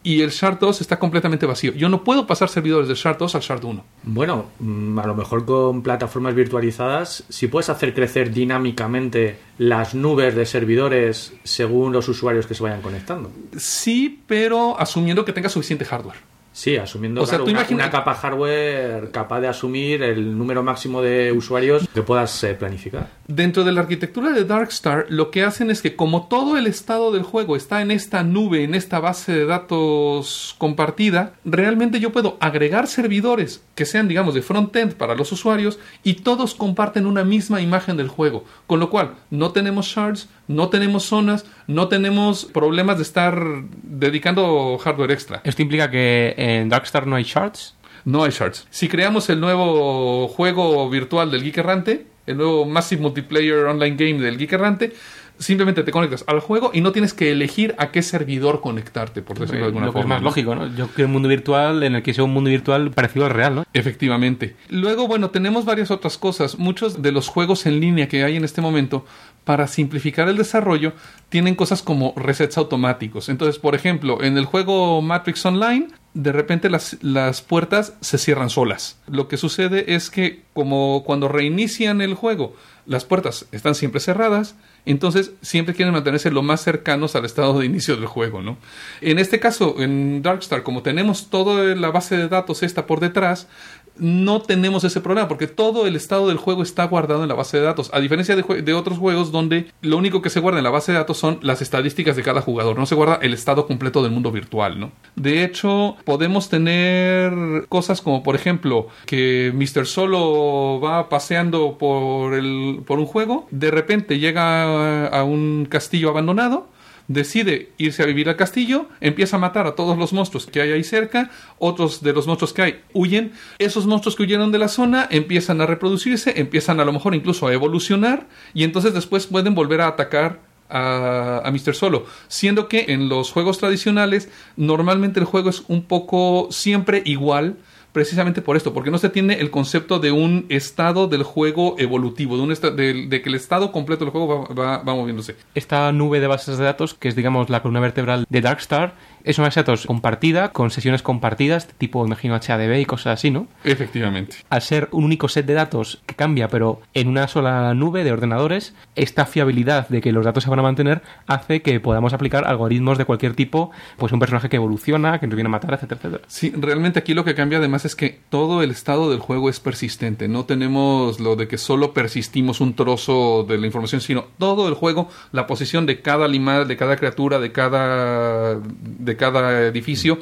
[0.05, 1.73] Y el Shard 2 está completamente vacío.
[1.73, 3.85] Yo no puedo pasar servidores del Shard 2 al Shard 1.
[4.05, 10.35] Bueno, mm, a lo mejor con plataformas virtualizadas, si puedes hacer crecer dinámicamente las nubes
[10.35, 13.33] de servidores según los usuarios que se vayan conectando.
[13.57, 16.34] Sí, pero asumiendo que tenga suficiente hardware.
[16.57, 20.39] Sí, asumiendo O sea, claro, tú una, imagina- una capa hardware capaz de asumir el
[20.39, 23.09] número máximo de usuarios que puedas eh, planificar.
[23.27, 27.11] Dentro de la arquitectura de Darkstar, lo que hacen es que como todo el estado
[27.11, 32.37] del juego está en esta nube, en esta base de datos compartida, realmente yo puedo
[32.41, 37.61] agregar servidores que sean, digamos, de frontend para los usuarios y todos comparten una misma
[37.63, 38.45] imagen del juego.
[38.69, 43.43] Con lo cual, no tenemos shards, no tenemos zonas, no tenemos problemas de estar
[43.83, 45.41] dedicando hardware extra.
[45.45, 47.75] Esto implica que en Darkstar no hay shards.
[48.05, 48.67] No hay shards.
[48.71, 54.23] Si creamos el nuevo juego virtual del Geek Errante, el nuevo Massive Multiplayer Online Game
[54.23, 54.93] del Geek Errante,
[55.39, 59.39] simplemente te conectas al juego y no tienes que elegir a qué servidor conectarte, por
[59.39, 60.17] decirlo de alguna lo que es forma.
[60.17, 60.75] más lógico, ¿no?
[60.75, 63.55] Yo quiero un mundo virtual en el que sea un mundo virtual parecido al real,
[63.55, 63.65] ¿no?
[63.73, 64.57] Efectivamente.
[64.69, 66.59] Luego, bueno, tenemos varias otras cosas.
[66.59, 69.05] Muchos de los juegos en línea que hay en este momento,
[69.45, 70.93] para simplificar el desarrollo,
[71.29, 73.29] tienen cosas como resets automáticos.
[73.29, 78.49] Entonces, por ejemplo, en el juego Matrix Online, de repente las, las puertas se cierran
[78.49, 78.99] solas.
[79.09, 82.55] Lo que sucede es que, como cuando reinician el juego,
[82.87, 84.55] las puertas están siempre cerradas,
[84.87, 88.59] entonces siempre quieren mantenerse lo más cercanos al estado de inicio del juego, ¿no?
[89.01, 93.49] En este caso, en Darkstar, como tenemos toda la base de datos esta por detrás,
[93.97, 97.59] no tenemos ese problema porque todo el estado del juego está guardado en la base
[97.59, 97.91] de datos.
[97.93, 100.99] A diferencia de, otros juegos donde lo único que se guarda en la base de
[100.99, 104.33] datos son las estadísticas de cada jugador, no se guarda el estado completo del mundo
[104.33, 104.93] virtual, ¿no?
[105.17, 109.87] De hecho, podemos tener cosas como, por ejemplo, que Mr.
[109.87, 116.69] Solo va paseando por, el, por un juego, de repente llega a un castillo abandonado,
[117.09, 120.73] decide irse a vivir al castillo, empieza a matar a todos los monstruos que hay
[120.73, 124.69] ahí cerca, otros de los monstruos que hay huyen, esos monstruos que huyeron de la
[124.69, 129.55] zona empiezan a reproducirse, empiezan a lo mejor incluso a evolucionar y entonces después pueden
[129.55, 130.41] volver a atacar
[130.71, 131.75] a, a Mr.
[131.75, 137.59] Solo, siendo que en los juegos tradicionales normalmente el juego es un poco siempre igual,
[137.95, 142.37] precisamente por esto, porque no se tiene el concepto de un estado del juego evolutivo,
[142.37, 145.37] de, un de, que el estado completo del juego va- va moviéndose.
[145.55, 149.39] Esta nube de bases de datos, que es, digamos, la columna vertebral de Darkstar, es
[149.39, 153.49] una base de datos compartida, con sesiones compartidas, tipo, imagino, HADB y cosas así, ¿no?
[153.65, 154.37] Efectivamente.
[154.51, 158.13] Al ser un único set de datos que cambia, pero en una sola nube de
[158.13, 162.45] ordenadores, esta fiabilidad de que los datos se van a mantener hace que podamos aplicar
[162.47, 165.99] algoritmos de cualquier tipo, pues un personaje que evoluciona, que nos viene a matar, etcétera,
[165.99, 166.25] etcétera.
[166.29, 169.59] Sí, realmente aquí lo que cambia además es que todo el estado del juego es
[169.59, 170.29] persistente.
[170.29, 174.75] No tenemos lo de que solo persistimos un trozo de la información, sino todo el
[174.75, 180.19] juego, la posición de cada animal, de cada criatura, de cada, de cada edificio,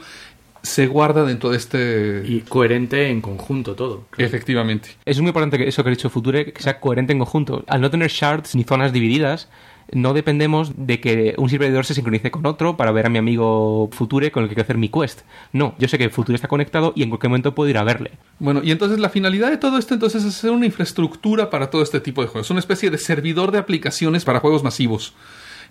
[0.63, 2.23] se guarda dentro de este...
[2.27, 4.05] Y coherente en conjunto todo.
[4.17, 4.91] Efectivamente.
[5.05, 7.65] Es muy importante que eso que ha dicho Future, que sea coherente en conjunto.
[7.67, 9.49] Al no tener shards ni zonas divididas,
[9.91, 13.91] no dependemos de que un servidor se sincronice con otro para ver a mi amigo
[13.93, 15.23] Future con el que quiero hacer mi quest.
[15.53, 18.13] No, yo sé que Future está conectado y en cualquier momento puedo ir a verle.
[18.39, 21.83] Bueno, y entonces la finalidad de todo esto entonces es hacer una infraestructura para todo
[21.83, 25.15] este tipo de juegos, una especie de servidor de aplicaciones para juegos masivos.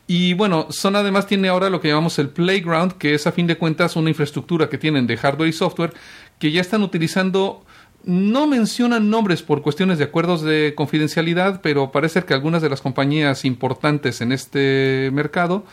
[0.08, 3.48] Y bueno, Son además tiene ahora lo que llamamos el Playground, que es a fin
[3.48, 5.94] de cuentas una infraestructura que tienen de hardware y software
[6.40, 7.64] que ya están utilizando.
[8.04, 12.82] No mencionan nombres por cuestiones de acuerdos de confidencialidad, pero parece que algunas de las
[12.82, 15.66] compañías importantes en este mercado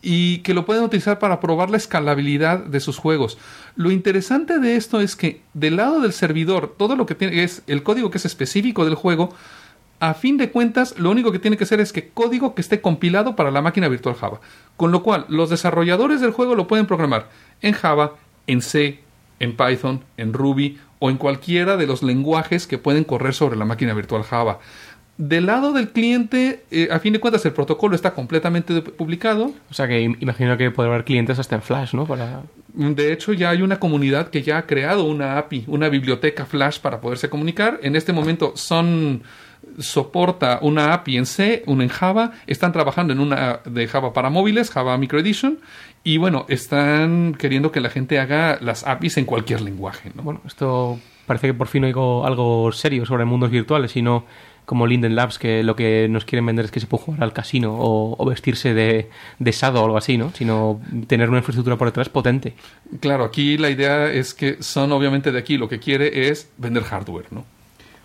[0.00, 3.38] y que lo pueden utilizar para probar la escalabilidad de sus juegos.
[3.74, 7.62] Lo interesante de esto es que del lado del servidor, todo lo que tiene es
[7.66, 9.34] el código que es específico del juego,
[10.00, 12.80] A fin de cuentas, lo único que tiene que ser es que código que esté
[12.80, 14.40] compilado para la máquina virtual Java.
[14.76, 17.28] Con lo cual, los desarrolladores del juego lo pueden programar
[17.62, 18.14] en Java,
[18.46, 19.00] en C,
[19.40, 23.64] en Python, en Ruby o en cualquiera de los lenguajes que pueden correr sobre la
[23.64, 24.60] máquina virtual Java.
[25.16, 29.52] Del lado del cliente, eh, a fin de cuentas, el protocolo está completamente publicado.
[29.68, 32.06] O sea que im- imagino que podrá haber clientes hasta en Flash, ¿no?
[32.06, 32.42] Para...
[32.72, 36.78] De hecho, ya hay una comunidad que ya ha creado una API, una biblioteca Flash
[36.78, 37.80] para poderse comunicar.
[37.82, 39.22] En este momento son
[39.78, 42.32] soporta una API en C, una en Java.
[42.46, 45.60] Están trabajando en una de Java para móviles, Java Micro Edition.
[46.04, 50.10] Y bueno, están queriendo que la gente haga las APIs en cualquier lenguaje.
[50.14, 50.22] ¿no?
[50.22, 54.24] Bueno, esto parece que por fin oigo algo serio sobre mundos virtuales y no
[54.64, 57.32] como Linden Labs, que lo que nos quieren vender es que se puede jugar al
[57.32, 60.30] casino o, o vestirse de, de sado o algo así, ¿no?
[60.34, 62.52] Sino tener una infraestructura por detrás potente.
[63.00, 66.82] Claro, aquí la idea es que son obviamente de aquí lo que quiere es vender
[66.82, 67.46] hardware, ¿no?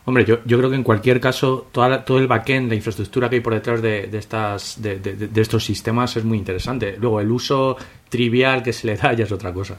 [0.05, 3.29] Hombre, yo, yo creo que en cualquier caso, toda la- todo el backend, la infraestructura
[3.29, 6.97] que hay por detrás de, de estas, de, de- de estos sistemas es muy interesante.
[6.99, 7.77] Luego, el uso
[8.09, 9.77] trivial que se le da ya es otra cosa.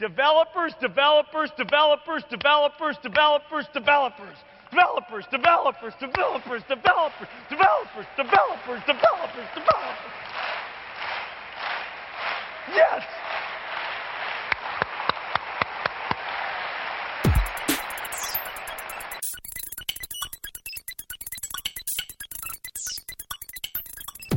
[0.00, 4.38] Developers, developers, developers, developers, developers, developers.
[4.72, 10.12] Developers, developers, developers, developers, developers, developers, developers, developers.
[12.72, 13.04] Yes!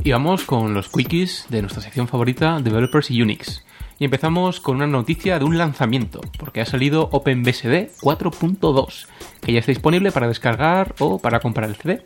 [0.06, 3.64] Y vamos con los quickies de nuestra sección favorita, Developers y Unix.
[3.98, 9.08] Y empezamos con una noticia de un lanzamiento, porque ha salido OpenBSD 4.2,
[9.42, 12.04] que ya está disponible para descargar o para comprar el CD.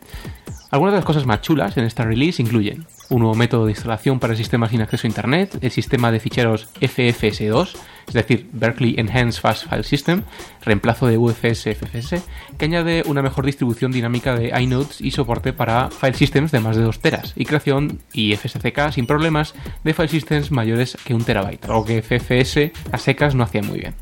[0.71, 4.21] Algunas de las cosas más chulas en esta release incluyen un nuevo método de instalación
[4.21, 7.75] para sistemas sin acceso a Internet, el sistema de ficheros FFS2,
[8.07, 10.23] es decir, Berkeley Enhanced Fast File System,
[10.63, 12.23] reemplazo de UFS FFS,
[12.57, 16.77] que añade una mejor distribución dinámica de inodes y soporte para file systems de más
[16.77, 19.53] de 2 teras, y creación y FSCK sin problemas
[19.83, 23.79] de file systems mayores que un terabyte, algo que FFS a secas no hacía muy
[23.79, 23.93] bien.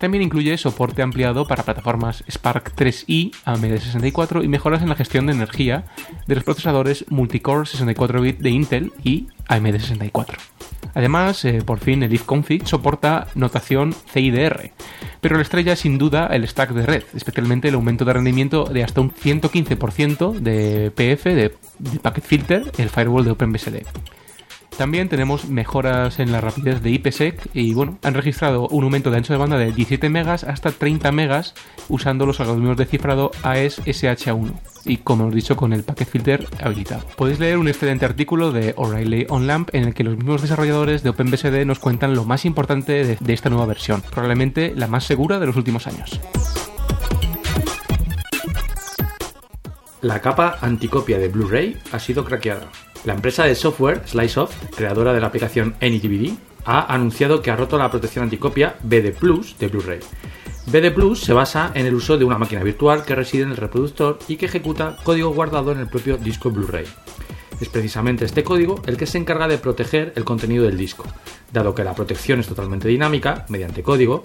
[0.00, 5.34] También incluye soporte ampliado para plataformas Spark 3i AMD64 y mejoras en la gestión de
[5.34, 5.84] energía
[6.26, 10.36] de los procesadores multicore 64-bit de Intel y AMD64.
[10.94, 14.72] Además, eh, por fin el ifconfig soporta notación CIDR,
[15.20, 18.64] pero la estrella es sin duda el stack de red, especialmente el aumento de rendimiento
[18.64, 23.82] de hasta un 115% de PF, de, de Packet Filter, el firewall de OpenBSD.
[24.80, 29.18] También tenemos mejoras en la rapidez de IPsec y bueno, han registrado un aumento de
[29.18, 31.52] ancho de banda de 17 megas hasta 30 megas
[31.90, 34.54] usando los algoritmos de cifrado AES SH1
[34.86, 37.04] y como hemos dicho con el packet filter habilitado.
[37.14, 41.02] Podéis leer un excelente artículo de O'Reilly on Lamp en el que los mismos desarrolladores
[41.02, 45.04] de OpenBSD nos cuentan lo más importante de, de esta nueva versión, probablemente la más
[45.04, 46.18] segura de los últimos años.
[50.00, 52.70] La capa anticopia de Blu-ray ha sido craqueada.
[53.04, 56.34] La empresa de software Sliceoft, creadora de la aplicación AnyDVD,
[56.66, 60.00] ha anunciado que ha roto la protección anticopia BD Plus de Blu-ray.
[60.66, 63.56] BD Plus se basa en el uso de una máquina virtual que reside en el
[63.56, 66.84] reproductor y que ejecuta código guardado en el propio disco Blu-ray.
[67.58, 71.04] Es precisamente este código el que se encarga de proteger el contenido del disco,
[71.52, 74.24] dado que la protección es totalmente dinámica, mediante código,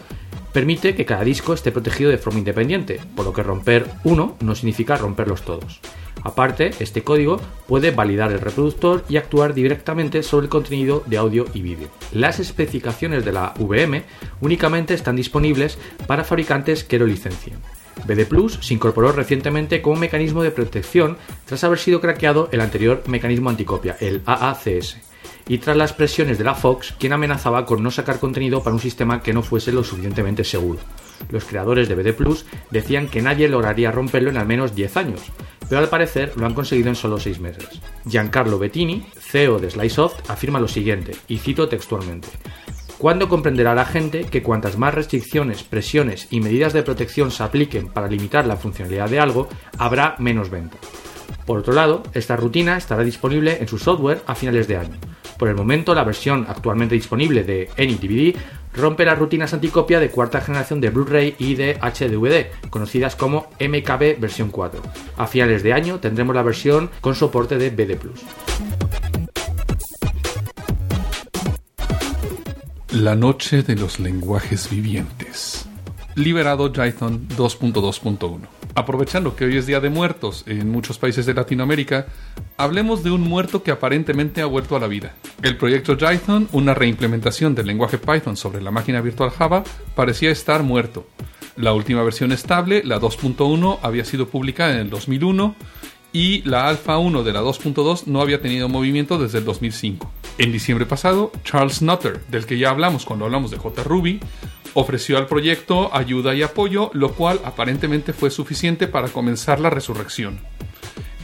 [0.52, 4.54] permite que cada disco esté protegido de forma independiente, por lo que romper uno no
[4.54, 5.80] significa romperlos todos.
[6.26, 11.46] Aparte, este código puede validar el reproductor y actuar directamente sobre el contenido de audio
[11.54, 11.88] y vídeo.
[12.12, 14.04] Las especificaciones de la VM
[14.42, 17.60] únicamente están disponibles para fabricantes que lo licencien.
[18.08, 23.04] BD Plus se incorporó recientemente como mecanismo de protección tras haber sido craqueado el anterior
[23.06, 24.98] mecanismo anticopia, el AACS,
[25.48, 28.82] y tras las presiones de la Fox, quien amenazaba con no sacar contenido para un
[28.82, 30.80] sistema que no fuese lo suficientemente seguro.
[31.30, 35.22] Los creadores de BD Plus decían que nadie lograría romperlo en al menos 10 años,
[35.70, 37.82] pero al parecer lo han conseguido en solo 6 meses.
[38.08, 42.28] Giancarlo Bettini, CEO de Slicesoft, afirma lo siguiente, y cito textualmente.
[42.98, 47.90] ¿Cuándo comprenderá la gente que cuantas más restricciones, presiones y medidas de protección se apliquen
[47.90, 50.78] para limitar la funcionalidad de algo, habrá menos venta?
[51.46, 54.98] Por otro lado, esta rutina estará disponible en su software a finales de año.
[55.38, 58.38] Por el momento, la versión actualmente disponible de AnyDVD
[58.76, 64.20] rompe las rutinas anticopia de cuarta generación de Blu-ray y de HDVD, conocidas como MKB
[64.20, 64.82] versión 4.
[65.18, 67.98] A finales de año tendremos la versión con soporte de BD+.
[72.92, 75.68] La noche de los lenguajes vivientes.
[76.16, 78.65] Liberado Jython 2.2.1.
[78.78, 82.08] Aprovechando que hoy es Día de Muertos en muchos países de Latinoamérica,
[82.58, 85.16] hablemos de un muerto que aparentemente ha vuelto a la vida.
[85.42, 89.64] El proyecto Jython, una reimplementación del lenguaje Python sobre la máquina virtual Java,
[89.96, 91.08] parecía estar muerto.
[91.56, 95.56] La última versión estable, la 2.1, había sido publicada en el 2001
[96.12, 100.12] y la alfa 1 de la 2.2 no había tenido movimiento desde el 2005.
[100.38, 104.20] En diciembre pasado, Charles Nutter, del que ya hablamos cuando hablamos de JRuby,
[104.76, 110.40] ofreció al proyecto ayuda y apoyo, lo cual aparentemente fue suficiente para comenzar la resurrección.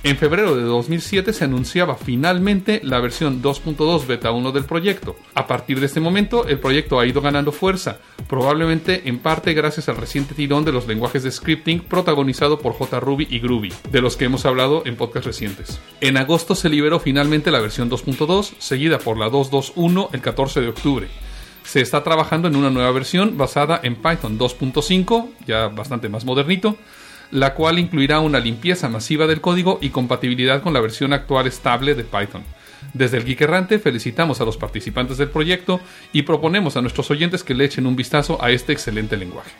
[0.04, 5.16] En febrero de 2007 se anunciaba finalmente la versión 2.2 beta 1 del proyecto.
[5.36, 9.90] A partir de este momento, el proyecto ha ido ganando fuerza, probablemente en parte gracias
[9.90, 14.18] al reciente tirón de los lenguajes de scripting protagonizado por JRuby y Groovy, de los
[14.18, 15.80] que hemos hablado en podcasts recientes.
[16.00, 20.70] En agosto se liberó finalmente la versión 2.2, seguida por la 2.2.1 el 14 de
[20.70, 21.08] octubre.
[21.64, 26.78] Se está trabajando en una nueva versión basada en Python 2.5, ya bastante más modernito,
[27.32, 31.96] la cual incluirá una limpieza masiva del código y compatibilidad con la versión actual estable
[31.96, 32.44] de Python.
[32.94, 35.80] Desde el Geek Errante felicitamos a los participantes del proyecto
[36.12, 39.52] y proponemos a nuestros oyentes que le echen un vistazo a este excelente lenguaje.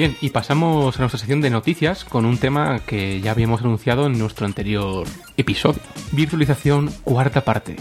[0.00, 4.06] Bien, y pasamos a nuestra sección de noticias con un tema que ya habíamos anunciado
[4.06, 5.78] en nuestro anterior episodio.
[6.12, 7.76] Virtualización cuarta parte.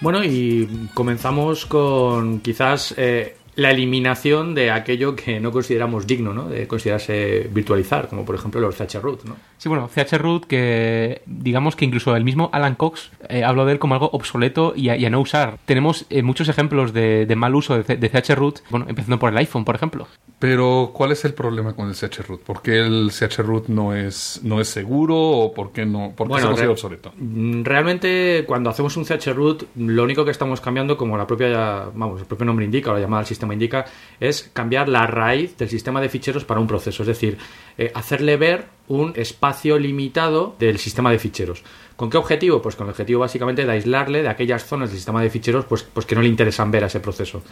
[0.00, 6.48] Bueno, y comenzamos con quizás eh, la eliminación de aquello que no consideramos digno, ¿no?
[6.48, 9.36] De considerarse virtualizar, como por ejemplo los CHRoot, ¿no?
[9.58, 13.78] Sí, bueno, CHRoot que digamos que incluso el mismo Alan Cox eh, habló de él
[13.78, 15.58] como algo obsoleto y a, y a no usar.
[15.66, 19.36] Tenemos eh, muchos ejemplos de, de mal uso de, de CHRoot, bueno, empezando por el
[19.36, 20.06] iPhone, por ejemplo.
[20.38, 22.40] Pero, ¿cuál es el problema con el CHRoot?
[22.42, 26.40] ¿Por qué el CHRoot no es, no es seguro o por qué, no, por qué
[26.40, 27.12] se re- obsoleto?
[27.18, 32.20] mm, realmente cuando hacemos un CHRoot, lo único que estamos cambiando, como la propia, vamos,
[32.22, 33.84] el propio nombre indica la llamada del sistema indica,
[34.18, 37.38] es cambiar la raíz del sistema de ficheros para un proceso, es decir,
[37.78, 41.62] eh, hacerle ver un espacio limitado del sistema de ficheros.
[41.96, 42.62] ¿Con qué objetivo?
[42.62, 45.82] Pues con el objetivo básicamente de aislarle de aquellas zonas del sistema de ficheros pues,
[45.82, 47.42] pues que no le interesan ver a ese proceso.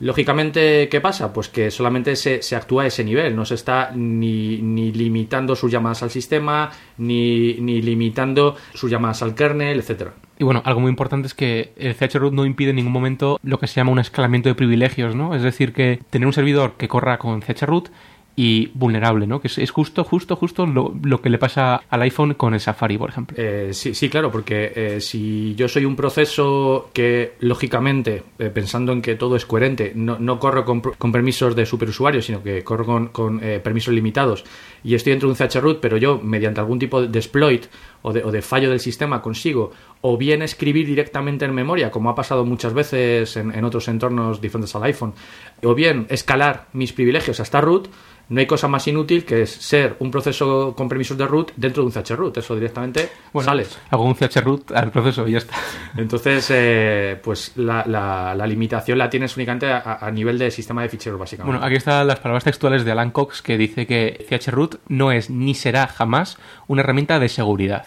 [0.00, 1.32] Lógicamente, ¿qué pasa?
[1.32, 5.56] Pues que solamente se, se actúa a ese nivel, no se está ni, ni limitando
[5.56, 10.14] sus llamadas al sistema, ni, ni limitando sus llamadas al kernel, etcétera.
[10.38, 13.58] Y bueno, algo muy importante es que el CHRoot no impide en ningún momento lo
[13.58, 15.34] que se llama un escalamiento de privilegios, ¿no?
[15.34, 17.90] Es decir, que tener un servidor que corra con CHRoot
[18.38, 19.40] y vulnerable, ¿no?
[19.40, 22.60] Que es, es justo, justo, justo lo, lo que le pasa al iPhone con el
[22.60, 23.36] Safari, por ejemplo.
[23.36, 28.92] Eh, sí, sí, claro, porque eh, si yo soy un proceso que, lógicamente, eh, pensando
[28.92, 32.62] en que todo es coherente, no, no corro con, con permisos de superusuario, sino que
[32.62, 34.44] corro con, con, eh, permisos limitados
[34.84, 37.66] y estoy dentro de un CHRoot, pero yo, mediante algún tipo de exploit
[38.02, 42.10] o de, o de fallo del sistema, consigo o bien escribir directamente en memoria, como
[42.10, 45.14] ha pasado muchas veces en, en otros entornos diferentes al iPhone,
[45.64, 47.88] o bien escalar mis privilegios hasta root,
[48.30, 51.82] no hay cosa más inútil que es ser un proceso con permisos de root dentro
[51.82, 52.36] de un CHRoot.
[52.36, 53.78] Eso directamente Bueno, sales.
[53.88, 55.54] Hago un CHRoot al proceso y ya está.
[55.96, 60.82] Entonces, eh, pues la, la- la limitación la tienes únicamente a, a nivel de sistema
[60.82, 61.52] de ficheros, básicamente.
[61.52, 65.30] Bueno, aquí están las palabras textuales de Alan Cox que dice que CHRoot no es
[65.30, 67.86] ni será jamás una herramienta de seguridad.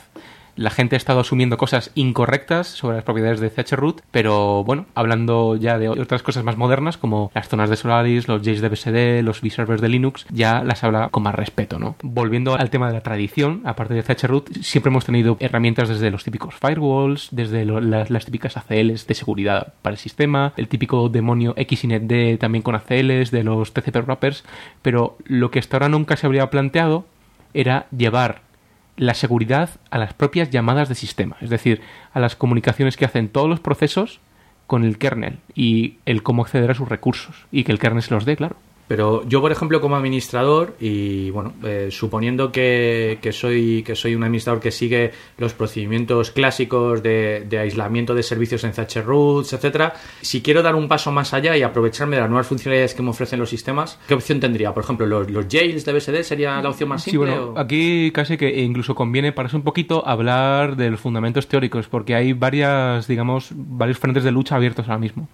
[0.62, 5.56] La gente ha estado asumiendo cosas incorrectas sobre las propiedades de CHRoot, pero bueno, hablando
[5.56, 9.24] ya de otras cosas más modernas como las zonas de Solaris, los Jays de BSD,
[9.24, 11.95] los vServers de Linux, ya las habla con más respeto, ¿no?
[12.04, 16.24] Volviendo al tema de la tradición, aparte de CHRoot, siempre hemos tenido herramientas desde los
[16.24, 21.56] típicos firewalls, desde las, las típicas ACLs de seguridad para el sistema, el típico demonio
[21.58, 24.43] XINET también con ACLs, de los TCP wrappers,
[24.84, 27.06] pero lo que hasta ahora nunca se habría planteado
[27.54, 28.51] era llevar
[28.98, 31.82] la seguridad a las propias llamadas de sistema, es decir,
[32.14, 34.20] a las comunicaciones que hacen todos los procesos
[34.68, 38.14] con el kernel y el cómo acceder a sus recursos y que el kernel se
[38.14, 38.56] los dé, claro.
[38.92, 44.16] Pero yo, por ejemplo, como administrador, y bueno, eh, suponiendo que, que soy, que soy
[44.16, 49.94] un administrador que sigue los procedimientos clásicos de, de aislamiento de servicios en CHRoots, etcétera,
[50.20, 53.12] si quiero dar un paso más allá y aprovecharme de las nuevas funcionalidades que me
[53.12, 54.74] ofrecen los sistemas, ¿qué opción tendría?
[54.74, 57.32] Por ejemplo, los, los jails de BSD sería la opción más Sí, simple.
[57.32, 61.88] bueno, o- aquí casi que incluso conviene pararse un poquito hablar de los fundamentos teóricos,
[61.88, 65.30] porque hay varias, digamos, varios frentes de lucha abiertos ahora mismo.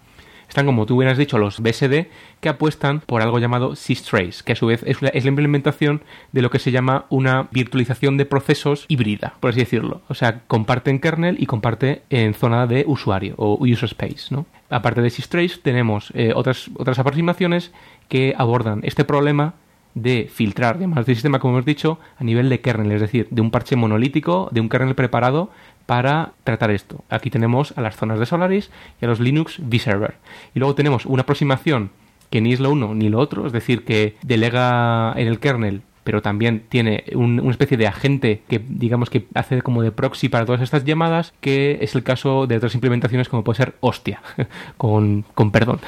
[0.47, 2.07] Están, como tú bien has dicho, los BSD
[2.39, 6.01] que apuestan por algo llamado systrace, que a su vez es la, es la implementación
[6.32, 10.01] de lo que se llama una virtualización de procesos híbrida, por así decirlo.
[10.07, 14.45] O sea, comparte en kernel y comparte en zona de usuario o user space, ¿no?
[14.69, 17.72] Aparte de systrace, tenemos eh, otras, otras aproximaciones
[18.09, 19.53] que abordan este problema
[20.01, 23.41] de filtrar llamadas de sistema, como hemos dicho, a nivel de kernel, es decir, de
[23.41, 25.49] un parche monolítico, de un kernel preparado
[25.88, 27.03] para tratar esto.
[27.09, 28.69] Aquí tenemos a las zonas de Solaris
[29.01, 30.15] y a los Linux vServer.
[30.53, 31.89] Y luego tenemos una aproximación
[32.29, 35.81] que ni es lo uno ni lo otro, es decir, que delega en el kernel
[36.03, 40.29] pero también tiene un- una especie de agente que digamos que hace como de proxy
[40.29, 44.21] para todas estas llamadas, que es el caso de otras implementaciones como puede ser hostia,
[44.77, 45.81] con, con perdón.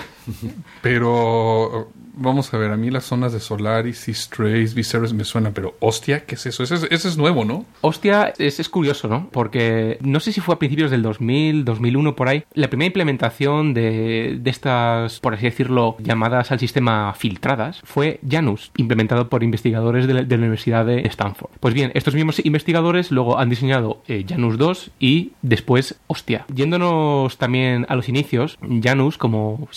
[0.82, 5.76] Pero vamos a ver, a mí las zonas de Solaris, Strays, Viserys me suenan, pero
[5.80, 6.64] hostia, ¿qué es eso?
[6.64, 7.66] Ese es, nuevo, ¿no?
[7.82, 9.30] Hostia, es, es curioso, ¿no?
[9.32, 13.74] Porque no sé si fue a principios del 2000, 2001, por ahí, la primera implementación
[13.74, 20.08] de, de estas, por así decirlo, llamadas al sistema filtradas fue Janus, implementado por investigadores
[20.08, 21.52] de la, Universidad de Stanford.
[21.60, 26.46] Pues bien, estos mismos investigadores luego han diseñado eh, Janus 2 y después Hostia.
[26.54, 29.68] Yéndonos también a los inicios, Janus, como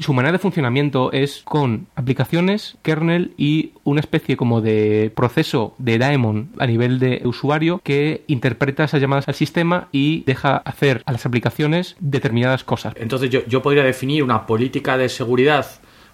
[0.00, 5.98] Su manera de funcionamiento es con aplicaciones, kernel y una especie como de proceso de
[5.98, 11.12] daemon a nivel de usuario que interpreta esas llamadas al sistema y deja hacer a
[11.12, 12.94] las aplicaciones determinadas cosas.
[12.96, 15.66] Entonces yo, yo podría definir una política de seguridad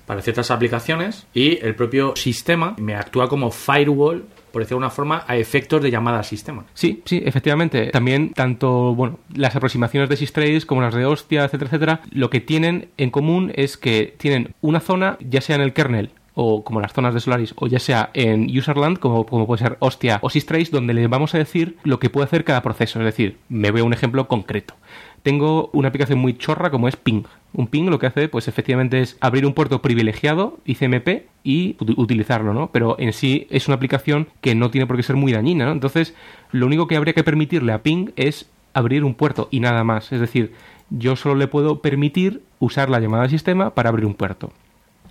[0.07, 4.91] para ciertas aplicaciones y el propio sistema me actúa como firewall, por decirlo de una
[4.91, 6.65] forma, a efectos de llamada al sistema.
[6.75, 7.87] Sí, sí, efectivamente.
[7.87, 12.41] También tanto, bueno, las aproximaciones de Systrace como las de Hostia, etcétera, etcétera, lo que
[12.41, 16.81] tienen en común es que tienen una zona, ya sea en el kernel o como
[16.81, 20.31] las zonas de Solaris, o ya sea en userland, como, como puede ser Hostia o
[20.31, 22.99] Systrace, donde le vamos a decir lo que puede hacer cada proceso.
[23.01, 24.75] Es decir, me veo un ejemplo concreto.
[25.23, 27.25] Tengo una aplicación muy chorra como es Ping.
[27.53, 31.95] Un ping lo que hace, pues efectivamente es abrir un puerto privilegiado, ICMP, y ut-
[31.99, 32.71] utilizarlo, ¿no?
[32.73, 35.73] Pero en sí es una aplicación que no tiene por qué ser muy dañina, ¿no?
[35.73, 36.15] Entonces,
[36.53, 40.13] lo único que habría que permitirle a ping es abrir un puerto y nada más.
[40.13, 40.53] Es decir,
[40.91, 44.53] yo solo le puedo permitir usar la llamada al sistema para abrir un puerto.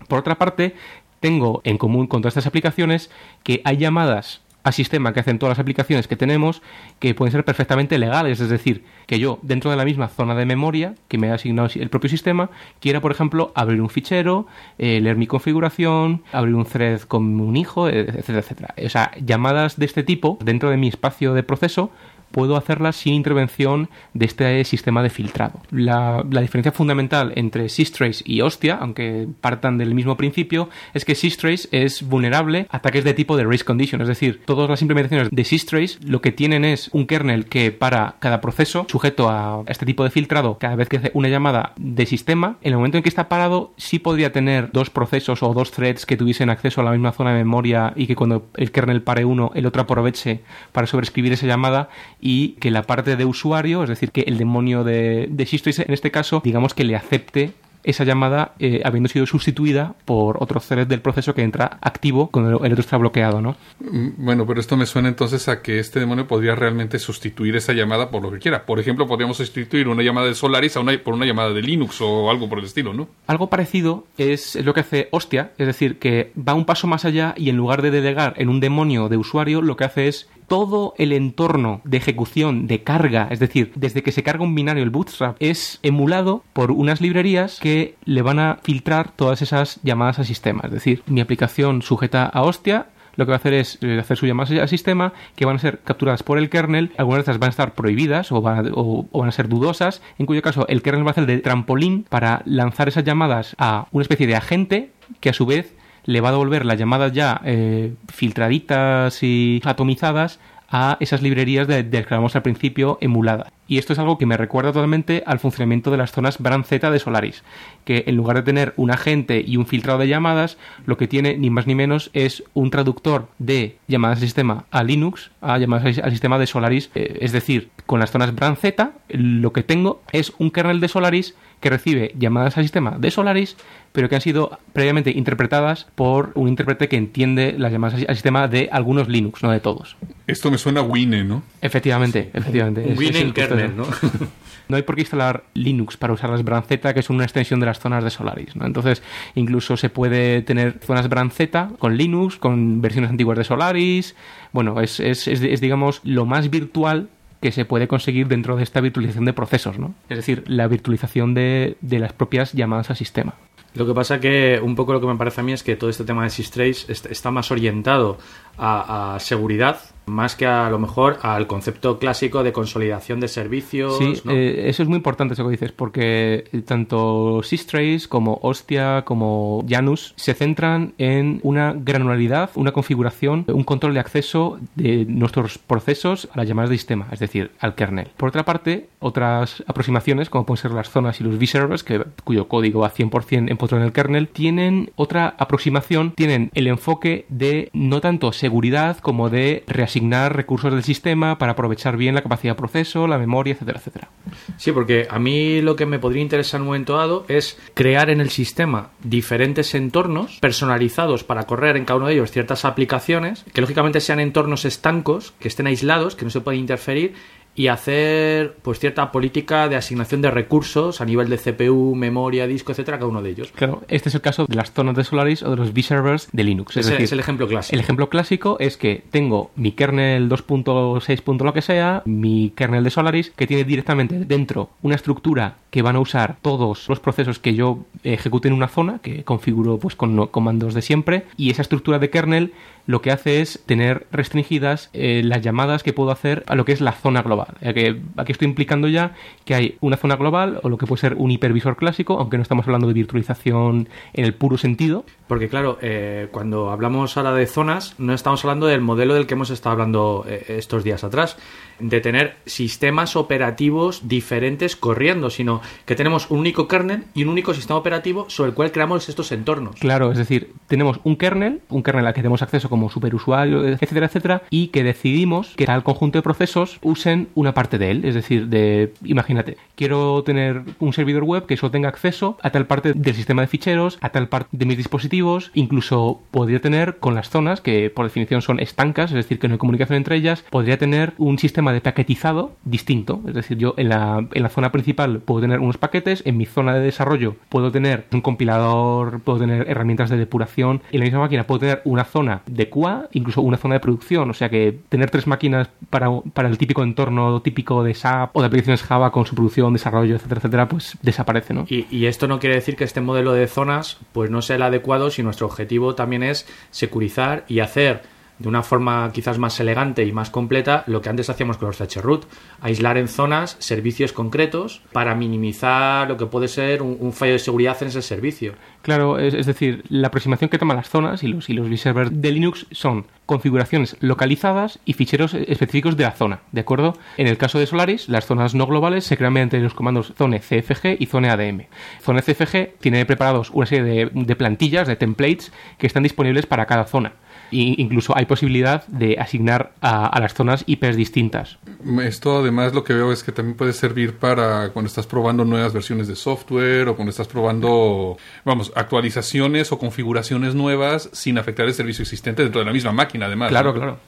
[0.08, 0.76] Por otra parte,
[1.20, 3.12] tengo en común con todas estas aplicaciones
[3.44, 6.62] que hay llamadas a sistema que hacen todas las aplicaciones que tenemos
[7.00, 10.46] que pueden ser perfectamente legales, es decir, que yo dentro de la misma zona de
[10.46, 12.50] memoria que me ha asignado el propio sistema
[12.80, 14.48] quiera, por ejemplo, abrir un fichero,
[14.78, 18.76] eh, leer mi configuración, abrir un thread con un hijo, eh, etcétera, etcétera.
[18.86, 21.92] O sea, llamadas de este tipo dentro de mi espacio de proceso
[22.32, 25.62] puedo hacerlas sin intervención de este sistema de filtrado.
[25.72, 31.68] La, diferencia fundamental entre Systrace y Hostia, aunque partan del mismo principio, es que Systrace
[31.72, 35.44] es vulnerable a ataques de tipo de race condition, es decir, todas las implementaciones de
[35.44, 40.04] Systrace lo que tienen es un kernel que para cada proceso sujeto a este tipo
[40.04, 43.10] de filtrado, cada vez que hace una llamada de sistema, en el momento en que
[43.10, 46.92] está parado sí podría tener dos procesos o dos threads que tuviesen acceso a la
[46.92, 50.88] misma zona de memoria y que cuando el kernel pare uno, el otro aproveche para
[50.88, 51.90] sobreescribir esa llamada
[52.20, 56.12] y que la parte de usuario, es decir, que el demonio de, de en este
[56.12, 57.54] caso, digamos que le acepte
[57.84, 62.64] esa llamada eh, habiendo sido sustituida por otro thread del proceso que entra activo cuando
[62.64, 63.56] el otro está bloqueado, ¿no?
[63.80, 67.74] Mm, Bueno, pero esto me suena entonces a que este demonio podría realmente sustituir esa
[67.74, 68.66] llamada por lo que quiera.
[68.66, 72.02] Por ejemplo, podríamos sustituir una llamada de Solaris a una, por una llamada de Linux
[72.02, 73.08] o algo por el estilo, ¿no?
[73.28, 77.06] Algo parecido es, es lo que hace Hostia, es decir, que va un paso más
[77.06, 80.28] allá y en lugar de delegar en un demonio de usuario, lo que hace es
[80.50, 84.84] todo el entorno de ejecución, de carga, es decir, desde que se carga un binario
[84.84, 90.20] el bootstrap, es emulado por unas librerías que le van a filtrar todas esas llamadas
[90.20, 90.64] al sistema.
[90.66, 94.16] Es decir, mi aplicación sujeta a hostia lo que va a hacer es eh, hacer
[94.16, 96.94] sus llamadas al sistema que van a ser capturadas por el kernel.
[96.98, 100.02] Algunas de estas van a estar prohibidas o van a, o van a ser dudosas,
[100.18, 103.88] en cuyo caso el kernel va a hacer de trampolín para lanzar esas llamadas a
[103.92, 105.76] una especie de agente que a su vez
[106.06, 110.40] le va a devolver las llamadas ya eh, filtraditas y atomizadas
[110.72, 113.52] a esas librerías de, del que hablamos al principio emuladas.
[113.68, 116.90] Y esto es algo que me recuerda totalmente al funcionamiento de las zonas Bran Z
[116.90, 117.44] de Solaris,
[117.86, 121.38] que en lugar de tener un agente y un filtrado de llamadas, lo que tiene
[121.38, 126.00] ni más ni menos es un traductor de llamadas al sistema a Linux a llamadas
[126.00, 126.90] al sistema de Solaris.
[126.96, 130.88] Eh, es decir, con las zonas Bran Z, lo que tengo es un kernel de
[130.88, 133.58] Solaris que recibe llamadas al sistema de Solaris,
[133.92, 138.48] pero que han sido previamente interpretadas por un intérprete que entiende las llamadas al sistema
[138.48, 139.98] de algunos Linux, no de todos.
[140.28, 141.44] Esto me suena a Wine, ¿no?
[141.62, 142.82] Efectivamente, efectivamente.
[142.86, 143.86] Un Es- Win es el en kernel, ¿no?
[144.70, 147.66] no hay por qué instalar Linux para usar las Branzeta, que es una extensión de
[147.66, 148.56] las zonas de Solaris.
[148.56, 148.66] ¿no?
[148.68, 149.02] Entonces,
[149.36, 154.16] incluso se puede tener zonas Branzeta con Linux, con versiones antiguas de Solaris.
[154.54, 157.10] Bueno, es, es, es, es, digamos, lo más virtual
[157.42, 159.94] que se puede conseguir dentro de esta virtualización de procesos, ¿no?
[160.10, 163.36] Es decir, la virtualización de, de las propias llamadas al sistema.
[163.76, 165.90] Lo que pasa que un poco lo que me parece a mí es que todo
[165.92, 168.18] este tema de Systrace est- está más orientado
[168.58, 169.80] a seguridad
[170.10, 173.98] más que a lo mejor al concepto clásico de consolidación de servicios.
[173.98, 174.32] Sí, ¿no?
[174.32, 180.14] eh, eso es muy importante eso que dices, porque tanto Systrace como Hostia como Janus
[180.16, 186.38] se centran en una granularidad, una configuración, un control de acceso de nuestros procesos a
[186.38, 188.10] las llamadas de sistema, es decir, al kernel.
[188.18, 191.86] Por otra parte, otras aproximaciones, como pueden ser las zonas y los vservers,
[192.24, 197.70] cuyo código va 100% empotrado en el kernel, tienen otra aproximación, tienen el enfoque de
[197.74, 202.58] no tanto seguridad como de reasignar recursos del sistema para aprovechar bien la capacidad de
[202.58, 204.10] proceso, la memoria, etcétera, etcétera.
[204.58, 208.10] Sí, porque a mí lo que me podría interesar en un momento dado es crear
[208.10, 213.46] en el sistema diferentes entornos personalizados para correr en cada uno de ellos ciertas aplicaciones,
[213.54, 217.14] que lógicamente sean entornos estancos, que estén aislados, que no se pueden interferir
[217.60, 222.72] y hacer pues cierta política de asignación de recursos a nivel de CPU, memoria, disco,
[222.72, 223.52] etcétera, cada uno de ellos.
[223.54, 226.46] Claro, este es el caso de las zonas de Solaris o de los vservers de
[226.46, 226.78] Linux.
[226.78, 227.76] Es decir, es el ejemplo clásico.
[227.76, 231.44] El ejemplo clásico es que tengo mi kernel 2.6.
[231.44, 235.98] lo que sea, mi kernel de Solaris, que tiene directamente dentro una estructura que van
[235.98, 240.28] a usar todos los procesos que yo ejecute en una zona, que configuro pues con
[240.28, 242.54] comandos de siempre, y esa estructura de kernel
[242.90, 246.72] lo que hace es tener restringidas eh, las llamadas que puedo hacer a lo que
[246.72, 247.49] es la zona global.
[247.62, 249.14] Aquí estoy implicando ya
[249.46, 252.44] que hay una zona global o lo que puede ser un hipervisor clásico, aunque no
[252.44, 255.06] estamos hablando de virtualización en el puro sentido.
[255.30, 259.36] Porque claro, eh, cuando hablamos ahora de zonas, no estamos hablando del modelo del que
[259.36, 261.38] hemos estado hablando eh, estos días atrás,
[261.80, 267.54] de tener sistemas operativos diferentes corriendo, sino que tenemos un único kernel y un único
[267.54, 269.76] sistema operativo sobre el cual creamos estos entornos.
[269.76, 274.08] Claro, es decir, tenemos un kernel, un kernel al que tenemos acceso como superusuario, etcétera,
[274.08, 278.04] etcétera, y que decidimos que tal conjunto de procesos usen una parte de él.
[278.04, 282.66] Es decir, de, imagínate, quiero tener un servidor web que solo tenga acceso a tal
[282.66, 285.19] parte del sistema de ficheros, a tal parte de mis dispositivos,
[285.54, 289.56] incluso podría tener con las zonas, que por definición son estancas, es decir, que no
[289.56, 293.22] hay comunicación entre ellas, podría tener un sistema de paquetizado distinto.
[293.28, 296.46] Es decir, yo en la, en la zona principal puedo tener unos paquetes, en mi
[296.46, 301.20] zona de desarrollo puedo tener un compilador, puedo tener herramientas de depuración, en la misma
[301.20, 304.30] máquina puedo tener una zona de QA, incluso una zona de producción.
[304.30, 308.42] O sea que tener tres máquinas para, para el típico entorno típico de SAP o
[308.42, 311.66] de aplicaciones Java con su producción, desarrollo, etcétera, etcétera, pues desaparece, ¿no?
[311.70, 314.62] Y, y esto no quiere decir que este modelo de zonas pues no sea el
[314.64, 318.04] adecuado si nuestro objetivo también es securizar y hacer
[318.40, 321.96] de una forma quizás más elegante y más completa lo que antes hacíamos con los
[321.98, 322.26] root
[322.62, 327.78] aislar en zonas servicios concretos para minimizar lo que puede ser un, fallo de seguridad
[327.82, 328.54] en ese servicio.
[328.82, 332.32] Claro, es, decir, la aproximación que toman las zonas y los, y los vservers de
[332.32, 336.98] Linux son configuraciones localizadas y ficheros específicos de la zona, ¿de acuerdo?
[337.18, 340.40] En el caso de Solaris, las zonas no globales se crean mediante los comandos zone
[340.40, 341.66] CFG y zone ADM.
[342.02, 346.86] Zone CFG tiene preparados una serie de plantillas, de templates, que están disponibles para cada
[346.86, 347.14] zona.
[347.52, 351.58] Incluso hay posibilidad de asignar a, a las zonas IPs distintas.
[352.04, 355.74] Esto además lo que veo es que también puede servir para cuando estás probando nuevas
[355.74, 361.74] versiones de software o cuando estás probando, vamos, actualizaciones o configuraciones nuevas sin afectar el
[361.74, 363.50] servicio existente dentro de la misma máquina, además.
[363.50, 363.80] Claro, ¿no?
[363.80, 364.00] claro.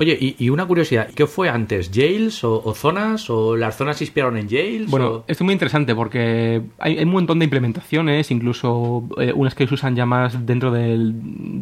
[0.00, 1.90] Oye, y, y una curiosidad, ¿qué fue antes?
[1.92, 3.28] ¿Jails o, o zonas?
[3.30, 4.90] ¿O las zonas se inspiraron en Jails?
[4.90, 9.32] Bueno, o- esto es muy interesante porque hay, hay un montón de implementaciones, incluso eh,
[9.34, 11.14] unas que se usan ya más dentro del,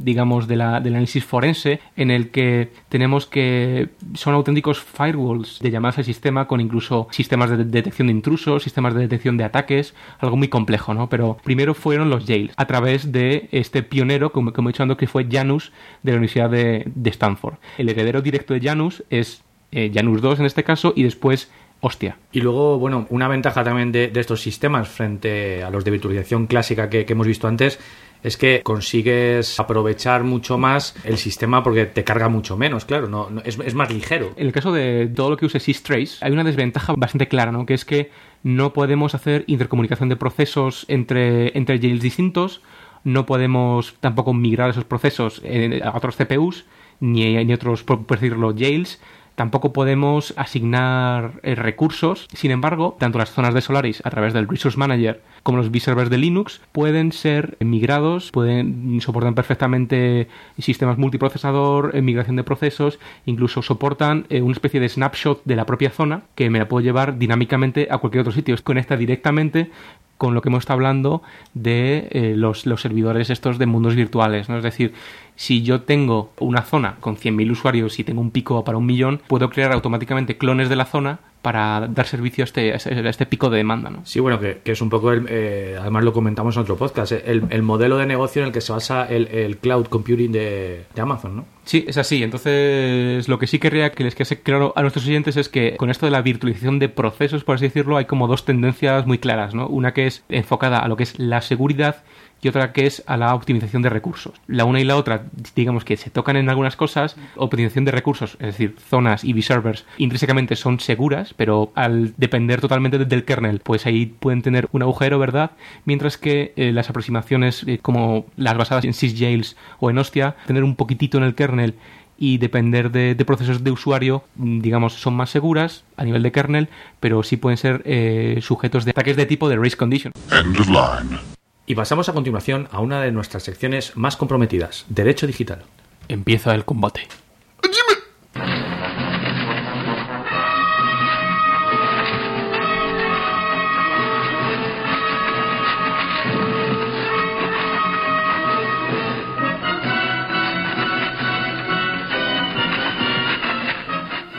[0.05, 5.71] digamos, de la- del análisis forense, en el que tenemos que son auténticos firewalls de
[5.71, 9.95] llamadas al sistema con incluso sistemas de detección de intrusos, sistemas de detección de ataques,
[10.19, 11.09] algo muy complejo, ¿no?
[11.09, 14.99] Pero primero fueron los jails, a través de este pionero, como, como he dicho antes,
[14.99, 15.73] que fue Janus
[16.03, 17.55] de la Universidad de, de Stanford.
[17.79, 21.51] El heredero directo de Janus es eh, Janus 2 en este caso y después
[21.81, 22.17] Hostia.
[22.33, 26.47] Y luego, bueno, una ventaja también de, de estos sistemas frente a los de virtualización
[26.47, 27.79] clásica que, que hemos visto antes
[28.23, 33.29] es que consigues aprovechar mucho más el sistema porque te carga mucho menos, claro, no,
[33.29, 34.33] no- es, es más ligero.
[34.37, 37.67] En el caso de todo lo que use systrace, hay una desventaja bastante clara, ¿no?
[37.67, 38.11] Que es que
[38.43, 42.63] no podemos hacer intercomunicación de procesos entre, entre jails distintos,
[43.05, 46.65] no podemos tampoco migrar esos procesos en- a otros CPUs,
[47.01, 49.01] ni, otros, por, por decirlo, jails.
[49.35, 52.27] Tampoco podemos asignar eh, recursos.
[52.33, 56.11] Sin embargo, tanto las zonas de Solaris a través del Resource Manager como los vservers
[56.11, 60.27] de Linux pueden ser migrados, pueden soportar perfectamente
[60.59, 65.65] sistemas multiprocesador, eh, migración de procesos, incluso soportan eh, una especie de snapshot de la
[65.65, 68.57] propia zona que me la puedo llevar dinámicamente a cualquier otro sitio.
[68.65, 69.71] Conecta directamente
[70.19, 71.23] con lo que hemos estado hablando
[71.55, 74.57] de eh, los, los servidores estos de mundos virtuales, ¿no?
[74.57, 74.95] Es decir,
[75.37, 79.21] si yo tengo una zona con 100.000 usuarios y tengo un pico para un millón,
[79.29, 83.25] puedo crear automáticamente clones de la zona para dar servicio a este, a este- este
[83.25, 84.01] pico de demanda, ¿no?
[84.05, 87.13] Sí, bueno, que, que es un poco, el, eh, además lo comentamos en otro podcast,
[87.13, 90.33] eh, el, el modelo de negocio en el que se basa el, el cloud computing
[90.33, 91.45] de, de Amazon, ¿no?
[91.63, 92.21] Sí, es así.
[92.25, 95.89] Entonces, lo que sí querría que les quede claro a nuestros oyentes es que con
[95.91, 99.55] esto de la virtualización de procesos, por así decirlo, hay como dos tendencias muy claras,
[99.55, 99.69] ¿no?
[99.69, 102.03] Una que es enfocada a lo que es la seguridad
[102.49, 104.35] otra que es a la optimización de recursos.
[104.47, 108.37] La una y la otra, digamos que se tocan en algunas cosas, optimización de recursos,
[108.41, 113.87] es decir, zonas y servers intrínsecamente son seguras, pero al depender totalmente del kernel, pues
[113.87, 115.53] ahí pueden tener un agujero, ¿verdad?
[115.85, 120.65] Mientras que eh, las aproximaciones eh, como las basadas en sysjails o en Hostia, tener
[120.65, 121.75] un poquitito en el kernel
[122.19, 126.33] y depender de, de procesos de usuario, mm, digamos, son más seguras a nivel de
[126.33, 126.69] kernel,
[127.01, 130.13] pero sí pueden ser eh, sujetos de ataques de tipo de race condition.
[130.31, 131.36] End of line.
[131.67, 135.63] Y pasamos a continuación a una de nuestras secciones más comprometidas, Derecho Digital.
[136.09, 137.09] Empieza el combate.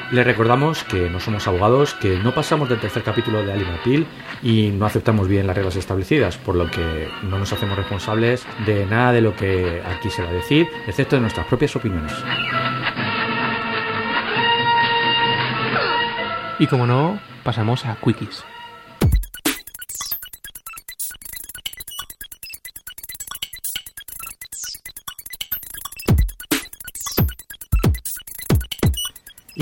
[0.10, 4.05] Les recordamos que no somos abogados, que no pasamos del tercer capítulo de Alien Appeal
[4.41, 8.86] y no aceptamos bien las reglas establecidas, por lo que no nos hacemos responsables de
[8.86, 12.14] nada de lo que aquí se va a decir, excepto de nuestras propias opiniones.
[16.58, 18.45] Y como no, pasamos a quickies.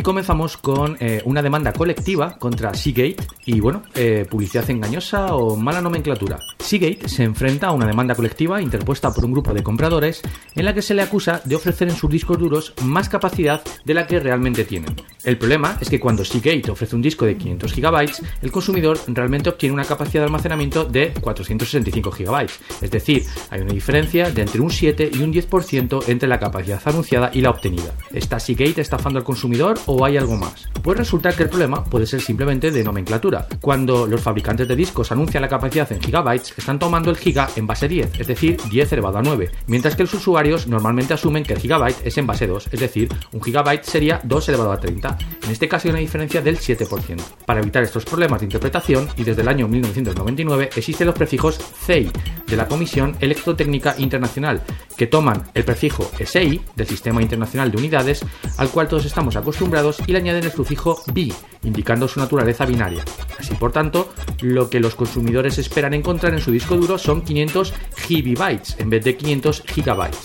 [0.05, 5.81] Comenzamos con eh, una demanda colectiva contra Seagate y, bueno, eh, publicidad engañosa o mala
[5.81, 6.37] nomenclatura.
[6.65, 10.23] Seagate se enfrenta a una demanda colectiva interpuesta por un grupo de compradores
[10.55, 13.93] en la que se le acusa de ofrecer en sus discos duros más capacidad de
[13.93, 14.95] la que realmente tienen.
[15.23, 18.11] El problema es que cuando Seagate ofrece un disco de 500 GB,
[18.41, 22.49] el consumidor realmente obtiene una capacidad de almacenamiento de 465 GB.
[22.81, 26.81] Es decir, hay una diferencia de entre un 7 y un 10% entre la capacidad
[26.85, 27.93] anunciada y la obtenida.
[28.11, 30.67] ¿Está Seagate estafando al consumidor o hay algo más?
[30.81, 33.47] Pues resulta que el problema puede ser simplemente de nomenclatura.
[33.61, 37.67] Cuando los fabricantes de discos anuncian la capacidad en gigabytes, están tomando el giga en
[37.67, 41.53] base 10, es decir, 10 elevado a 9, mientras que los usuarios normalmente asumen que
[41.53, 45.17] el gigabyte es en base 2, es decir, un gigabyte sería 2 elevado a 30.
[45.43, 47.21] En este caso hay una diferencia del 7%.
[47.45, 52.11] Para evitar estos problemas de interpretación, y desde el año 1999 existen los prefijos CEI
[52.47, 54.61] de la Comisión Electrotécnica Internacional,
[54.97, 58.25] que toman el prefijo SI del Sistema Internacional de Unidades,
[58.57, 61.33] al cual todos estamos acostumbrados, y le añaden el sufijo BI,
[61.63, 63.03] indicando su naturaleza binaria.
[63.39, 67.73] Así, por tanto, lo que los consumidores esperan encontrar en su disco duro son 500
[68.05, 70.19] gigabytes en vez de 500 gigabytes.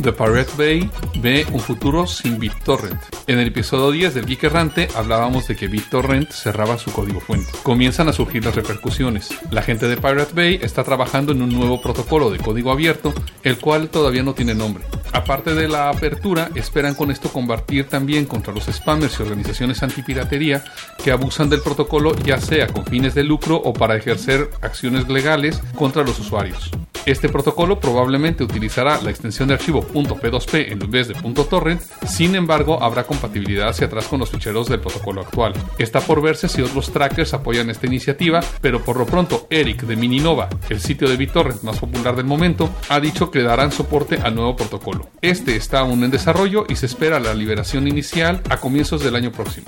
[0.00, 0.88] The Pirate Bay
[1.20, 3.19] ve un futuro sin BitTorrent.
[3.30, 7.46] En el episodio 10 del Geek Errante hablábamos de que BitTorrent cerraba su código fuente.
[7.62, 9.28] Comienzan a surgir las repercusiones.
[9.52, 13.14] La gente de Pirate Bay está trabajando en un nuevo protocolo de código abierto,
[13.44, 14.82] el cual todavía no tiene nombre.
[15.12, 20.64] Aparte de la apertura, esperan con esto combatir también contra los spammers y organizaciones antipiratería
[21.00, 25.60] que abusan del protocolo ya sea con fines de lucro o para ejercer acciones legales
[25.76, 26.72] contra los usuarios.
[27.06, 32.82] Este protocolo probablemente utilizará la extensión de archivo .p2p en vez de .torrent, sin embargo
[32.82, 35.52] habrá compatibilidad hacia atrás con los ficheros del protocolo actual.
[35.78, 39.96] Está por verse si otros trackers apoyan esta iniciativa, pero por lo pronto Eric de
[39.96, 44.34] Mininova, el sitio de BitTorrent más popular del momento, ha dicho que darán soporte al
[44.34, 45.08] nuevo protocolo.
[45.20, 49.32] Este está aún en desarrollo y se espera la liberación inicial a comienzos del año
[49.32, 49.66] próximo.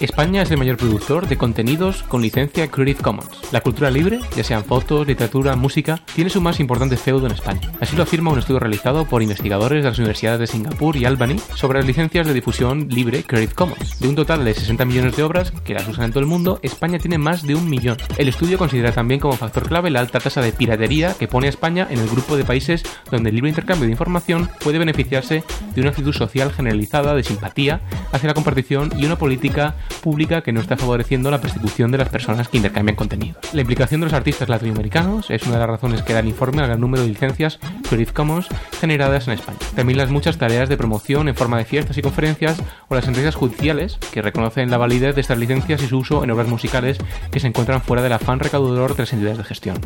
[0.00, 3.40] España es el mayor productor de contenidos con licencia Creative Commons.
[3.50, 7.72] La cultura libre, ya sean fotos, literatura, música, tiene su más importante feudo en España.
[7.80, 11.38] Así lo afirma un estudio realizado por investigadores de las universidades de Singapur y Albany
[11.54, 13.98] sobre las licencias de difusión libre Creative Commons.
[13.98, 16.60] De un total de 60 millones de obras que las usan en todo el mundo,
[16.62, 17.96] España tiene más de un millón.
[18.18, 21.50] El estudio considera también como factor clave la alta tasa de piratería que pone a
[21.50, 25.42] España en el grupo de países donde el libre intercambio de información puede beneficiarse
[25.74, 27.80] de una actitud social generalizada de simpatía
[28.12, 32.08] hacia la compartición y una política pública que no está favoreciendo la persecución de las
[32.08, 33.38] personas que intercambian contenido.
[33.52, 36.62] La implicación de los artistas latinoamericanos es una de las razones que da el informe
[36.62, 37.58] al gran número de licencias
[37.88, 38.46] Creative Commons
[38.80, 39.58] generadas en España.
[39.74, 42.58] También las muchas tareas de promoción en forma de fiestas y conferencias
[42.88, 46.30] o las sentencias judiciales que reconocen la validez de estas licencias y su uso en
[46.30, 46.98] obras musicales
[47.30, 49.76] que se encuentran fuera del afán recaudador de las entidades de gestión.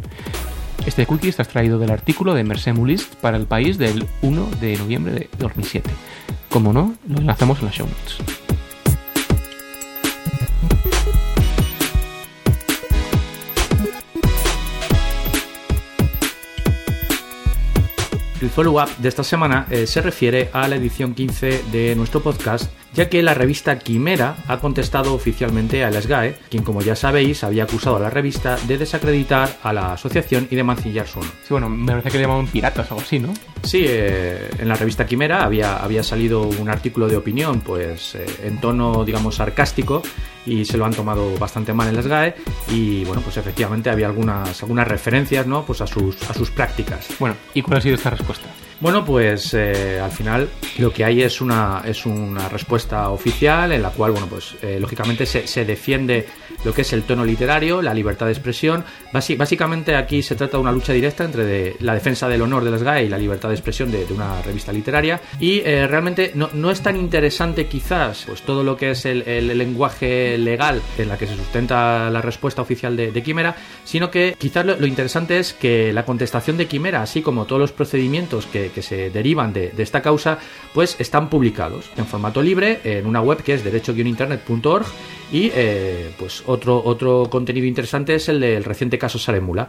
[0.87, 4.77] Este cookie está extraído del artículo de Mercé Mulist para el país del 1 de
[4.79, 5.91] noviembre de 2007.
[6.49, 8.50] Como no, lo enlazamos en las show notes.
[18.41, 22.73] El follow-up de esta semana eh, se refiere a la edición 15 de nuestro podcast,
[22.95, 27.45] ya que la revista Quimera ha contestado oficialmente a la SGAE, quien como ya sabéis
[27.45, 31.33] había acusado a la revista de desacreditar a la asociación y de mancillar su honor.
[31.43, 33.35] Sí, bueno, me parece que le llamaban piratas o algo así, ¿no?
[33.63, 38.25] Sí, eh, en la revista Quimera había, había salido un artículo de opinión, pues eh,
[38.45, 40.03] en tono, digamos, sarcástico,
[40.47, 42.35] y se lo han tomado bastante mal en las GAE,
[42.69, 45.65] y bueno, pues efectivamente había algunas, algunas referencias, ¿no?
[45.65, 47.09] Pues a sus, a sus prácticas.
[47.19, 48.47] Bueno, ¿y cuál ha sido esta respuesta?
[48.81, 53.83] Bueno, pues eh, al final lo que hay es una, es una respuesta oficial en
[53.83, 56.27] la cual, bueno, pues eh, lógicamente se, se defiende
[56.65, 58.85] lo que es el tono literario, la libertad de expresión.
[59.13, 62.83] Básicamente aquí se trata de una lucha directa entre la defensa del honor de las
[62.83, 65.21] GAE y la libertad de expresión de, una revista literaria.
[65.39, 69.23] Y eh, realmente no, no es tan interesante quizás pues todo lo que es el,
[69.23, 73.55] el lenguaje legal en la que se sustenta la respuesta oficial de, Quimera,
[73.85, 77.73] sino que quizás lo interesante es que la contestación de Quimera, así como todos los
[77.73, 80.39] procedimientos que, que se derivan de, de esta causa,
[80.73, 84.87] pues están publicados en formato libre en una web que es derecho-internet.org
[85.33, 89.69] y eh, pues otro, otro contenido interesante es el del reciente caso Saremula.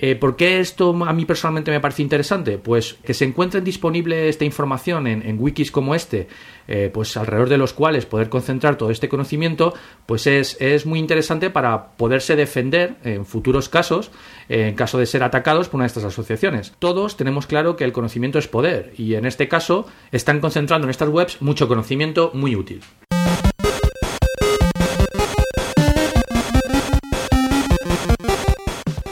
[0.00, 2.56] Eh, ¿Por qué esto a mí personalmente me parece interesante?
[2.56, 6.28] Pues que se encuentre disponible esta información en, en wikis como este,
[6.68, 9.74] eh, pues alrededor de los cuales poder concentrar todo este conocimiento,
[10.06, 14.12] pues es, es muy interesante para poderse defender en futuros casos,
[14.48, 16.74] eh, en caso de ser atacados por una de estas asociaciones.
[16.78, 20.90] Todos tenemos claro que el conocimiento es poder y en este caso están concentrando en
[20.90, 22.82] estas webs mucho conocimiento muy útil.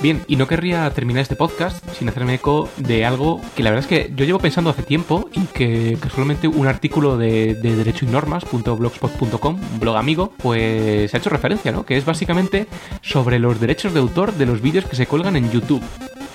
[0.07, 3.91] Bien, y no querría terminar este podcast sin hacerme eco de algo que la verdad
[3.91, 8.05] es que yo llevo pensando hace tiempo y que casualmente un artículo de, de derecho
[8.05, 11.85] y normas.blogspot.com, un blog amigo, pues ha hecho referencia, ¿no?
[11.85, 12.69] Que es básicamente
[13.03, 15.83] sobre los derechos de autor de los vídeos que se cuelgan en YouTube.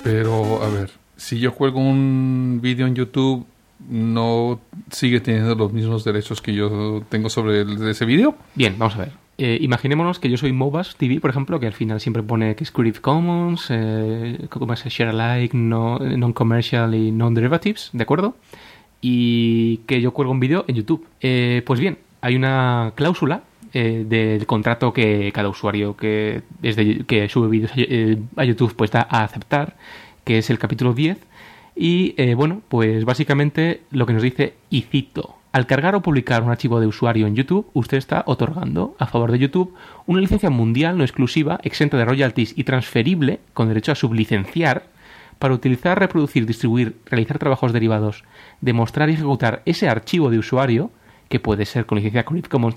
[0.03, 3.45] Pero, a ver, si yo cuelgo un vídeo en YouTube,
[3.89, 4.59] ¿no
[4.91, 8.35] sigue teniendo los mismos derechos que yo tengo sobre el- ese vídeo?
[8.53, 9.11] Bien, vamos a ver.
[9.43, 12.63] Eh, imaginémonos que yo soy Mobas TV, por ejemplo, que al final siempre pone que
[12.63, 18.35] es Creative Commons, eh, como es Share Alike, no- Non-Commercial y Non-Derivatives, ¿de acuerdo?
[19.01, 21.07] Y que yo cuelgo un vídeo en YouTube.
[21.21, 23.41] Eh, pues bien, hay una cláusula
[23.73, 26.43] eh, del contrato que cada usuario que,
[27.27, 29.75] sube vídeos a, eh, a YouTube pues da a aceptar,
[30.23, 31.17] que es el capítulo 10.
[31.75, 36.49] Y bueno, pues básicamente lo que nos dice, y cito, al cargar o publicar un
[36.49, 39.73] archivo de usuario en YouTube, usted está otorgando a favor de YouTube
[40.05, 44.85] una licencia mundial no exclusiva, exenta de royalties y transferible, con derecho a sublicenciar,
[45.39, 48.23] para utilizar, reproducir, distribuir, realizar trabajos derivados,
[48.61, 50.91] demostrar y ejecutar ese archivo de usuario,
[51.31, 52.23] que puede ser con licencia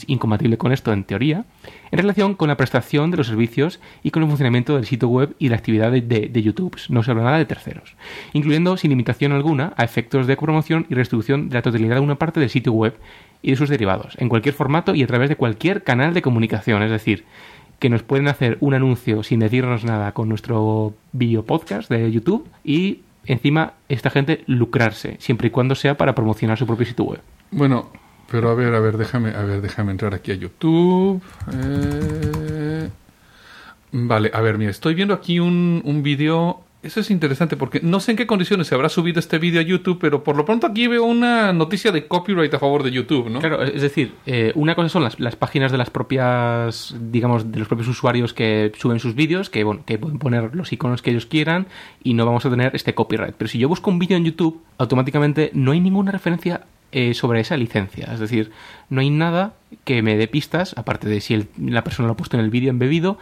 [0.07, 1.44] incompatible con esto en teoría,
[1.90, 5.34] en relación con la prestación de los servicios y con el funcionamiento del sitio web
[5.38, 6.78] y la actividad de, de- YouTube.
[6.88, 7.96] No se habla nada de terceros,
[8.32, 12.14] incluyendo sin limitación alguna a efectos de promoción y redistribución de la totalidad de una
[12.14, 12.96] parte del sitio web
[13.42, 16.82] y de sus derivados, en cualquier formato y a través de cualquier canal de comunicación,
[16.82, 17.24] es decir,
[17.80, 22.46] que nos pueden hacer un anuncio sin decirnos nada con nuestro video podcast de YouTube
[22.62, 27.20] y encima esta gente lucrarse, siempre y cuando sea para promocionar su propio sitio web.
[27.50, 27.90] Bueno,
[28.31, 31.22] pero a ver, a ver, déjame, a ver, déjame entrar aquí a YouTube.
[31.53, 32.89] Eh,
[33.97, 36.61] Vale, a ver, mira, estoy viendo aquí un, un vídeo.
[36.83, 39.62] Eso es interesante porque no sé en qué condiciones se habrá subido este vídeo a
[39.62, 43.31] YouTube, pero por lo pronto aquí veo una noticia de copyright a favor de YouTube,
[43.31, 43.39] ¿no?
[43.39, 47.59] Claro, es decir, eh, una cosa son las, las páginas de las propias, digamos, de
[47.61, 51.12] los propios usuarios que suben sus vídeos, que, bueno, que pueden poner los iconos que
[51.12, 51.68] ellos quieran
[52.03, 53.37] y no vamos a tener este copyright.
[53.39, 56.62] Pero si yo busco un vídeo en YouTube, automáticamente no hay ninguna referencia
[56.95, 58.09] eh, sobre esa licencia.
[58.12, 58.53] Es decir,
[58.88, 62.16] no hay nada que me dé pistas, aparte de si el- la persona lo ha
[62.16, 63.18] puesto en el vídeo embebido,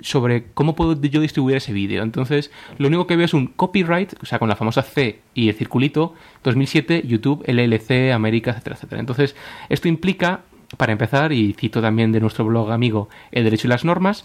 [0.00, 2.02] sobre cómo puedo yo distribuir ese vídeo.
[2.02, 5.48] Entonces, lo único que veo es un copyright, o sea, con la famosa C y
[5.48, 6.14] el circulito,
[6.44, 9.00] 2007, YouTube, LLC, América, etcétera, etcétera.
[9.00, 9.34] Entonces,
[9.68, 10.42] esto implica,
[10.76, 14.24] para empezar, y cito también de nuestro blog amigo El Derecho y las Normas,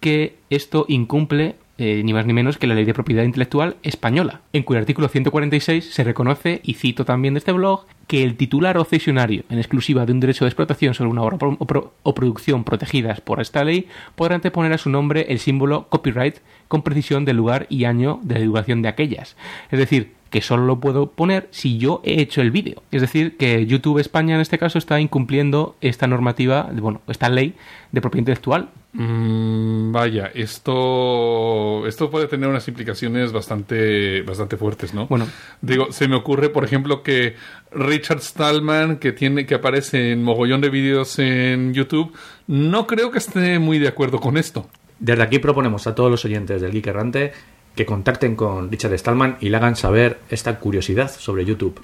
[0.00, 4.40] que esto incumple eh, ni más ni menos que la ley de propiedad intelectual española,
[4.52, 8.76] en cuyo artículo 146 se reconoce, y cito también de este blog, que el titular
[8.78, 11.38] o cesionario en exclusiva de un derecho de explotación sobre una obra
[12.02, 16.82] o producción protegidas por esta ley podrá anteponer a su nombre el símbolo copyright con
[16.82, 19.36] precisión del lugar y año de la divulgación de aquellas.
[19.70, 22.82] Es decir, que solo lo puedo poner si yo he hecho el vídeo.
[22.90, 27.54] Es decir, que YouTube España en este caso está incumpliendo esta normativa, bueno, esta ley
[27.92, 28.70] de propiedad intelectual.
[28.94, 35.06] Mm, vaya, esto esto puede tener unas implicaciones bastante bastante fuertes, ¿no?
[35.06, 35.26] Bueno.
[35.62, 37.34] digo, se me ocurre, por ejemplo, que
[37.70, 42.12] Richard Stallman, que tiene que aparece en mogollón de vídeos en YouTube,
[42.46, 44.68] no creo que esté muy de acuerdo con esto.
[44.98, 47.32] Desde aquí proponemos a todos los oyentes del Geek Errante
[47.74, 51.80] que contacten con Richard Stallman y le hagan saber esta curiosidad sobre YouTube.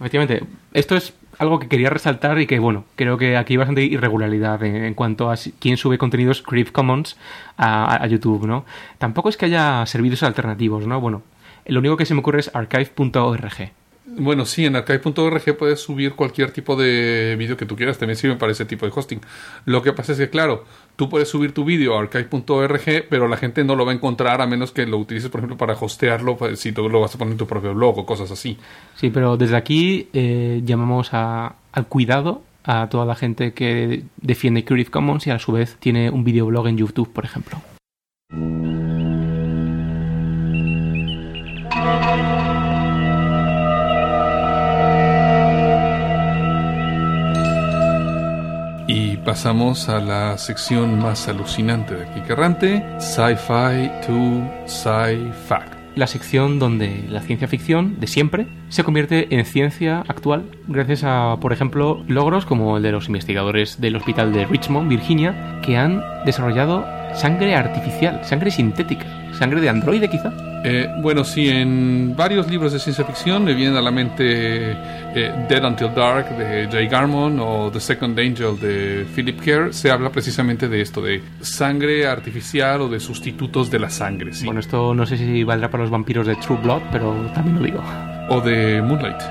[0.00, 3.84] Efectivamente, esto es algo que quería resaltar y que, bueno, creo que aquí hay bastante
[3.84, 7.16] irregularidad en, cuanto a quién sube contenidos Creative Commons
[7.56, 8.64] a, a YouTube, ¿no?
[8.98, 11.00] Tampoco es que haya servicios alternativos, ¿no?
[11.00, 11.22] Bueno,
[11.66, 13.72] lo único que se me ocurre es archive.org.
[14.10, 18.36] Bueno, sí, en archive.org puedes subir cualquier tipo de vídeo que tú quieras, también sirve
[18.36, 19.20] para ese tipo de hosting.
[19.66, 20.64] Lo que pasa es que, claro,
[20.98, 24.42] tú puedes subir tu vídeo a archive.org, pero la gente no lo va a encontrar
[24.42, 27.18] a menos que lo utilices, por ejemplo, para hostearlo, pues, si tú lo vas a
[27.18, 28.58] poner en tu propio blog o cosas así.
[28.96, 34.64] Sí, pero desde aquí eh, llamamos a- al cuidado a toda la gente que defiende
[34.64, 37.58] Creative Commons y a su vez tiene un videoblog en YouTube, por ejemplo.
[49.28, 52.22] Pasamos a la sección más alucinante de aquí
[52.98, 55.74] Sci-Fi to Sci-Fact.
[55.96, 61.36] La sección donde la ciencia ficción de siempre se convierte en ciencia actual gracias a,
[61.42, 66.02] por ejemplo, logros como el de los investigadores del hospital de Richmond, Virginia, que han
[66.24, 69.04] desarrollado sangre artificial, sangre sintética,
[69.38, 70.32] sangre de androide quizá.
[70.64, 75.46] Eh, bueno, sí, en varios libros de ciencia ficción me vienen a la mente eh,
[75.48, 79.72] Dead Until Dark de Jay Garmon o The Second Angel de Philip Kerr.
[79.72, 84.44] Se habla precisamente de esto, de sangre artificial o de sustitutos de la sangre, sí.
[84.44, 87.62] Bueno, esto no sé si valdrá para los vampiros de True Blood, pero también lo
[87.62, 87.82] digo.
[88.30, 89.22] O de Moonlight.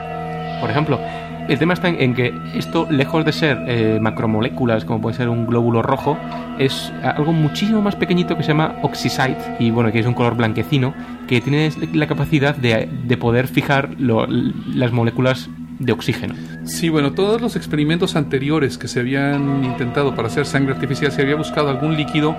[0.62, 1.00] Por ejemplo,
[1.48, 5.48] el tema está en, que esto, lejos de ser eh, macromoléculas, como puede ser un
[5.48, 6.18] glóbulo rojo,
[6.60, 10.36] es algo muchísimo más pequeñito que se llama oxysite, y bueno, que es un color
[10.36, 10.94] blanquecino,
[11.28, 16.34] que tiene la capacidad de, de poder fijar las moléculas de oxígeno.
[16.66, 21.22] Sí, bueno, todos los experimentos anteriores que se habían intentado para hacer sangre artificial se
[21.22, 22.36] había buscado algún líquido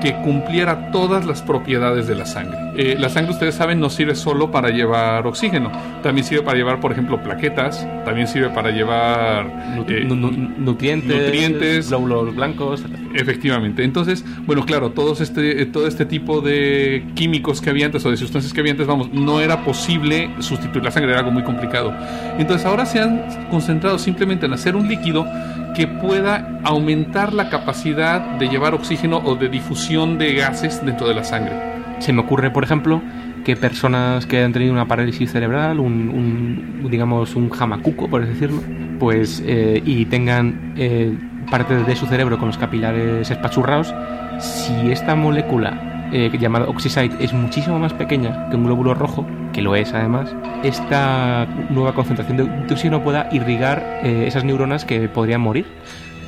[0.00, 2.58] que cumpliera todas las propiedades de la sangre.
[2.76, 5.70] Eh, la sangre, ustedes saben, no sirve solo para llevar oxígeno,
[6.02, 9.46] también sirve para llevar, por ejemplo, plaquetas, también sirve para llevar
[9.88, 11.88] eh, Nu- nu- nutrientes, nutrientes.
[11.90, 12.84] glóbulos blancos.
[13.14, 13.82] Efectivamente.
[13.84, 18.10] Entonces, bueno, claro, todos este, eh, todo este tipo de químicos que había antes o
[18.10, 21.42] de sustancias que había antes, vamos, no era posible sustituir la sangre, era algo muy
[21.42, 21.92] complicado.
[22.38, 25.26] Entonces, ahora se han concentrado simplemente en hacer un líquido
[25.74, 31.14] que pueda aumentar la capacidad de llevar oxígeno o de difusión de gases dentro de
[31.14, 31.52] la sangre.
[31.98, 33.02] Se me ocurre, por ejemplo,
[33.44, 38.62] que personas que han tenido una parálisis cerebral, un, digamos un jamacuco, por decirlo,
[38.98, 41.16] pues eh, y tengan eh,
[41.50, 43.94] parte de su cerebro con los capilares espachurrados,
[44.38, 49.62] si esta molécula eh, llamada oxysite es muchísimo más pequeña que un glóbulo rojo, que
[49.62, 55.40] lo es además, esta nueva concentración de oxígeno pueda irrigar eh, esas neuronas que podrían
[55.40, 55.66] morir.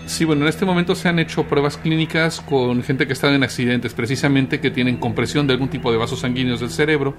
[0.07, 3.45] Sí, bueno, en este momento se han hecho pruebas clínicas con gente que está en
[3.45, 7.15] accidentes, precisamente que tienen compresión de algún tipo de vasos sanguíneos del cerebro,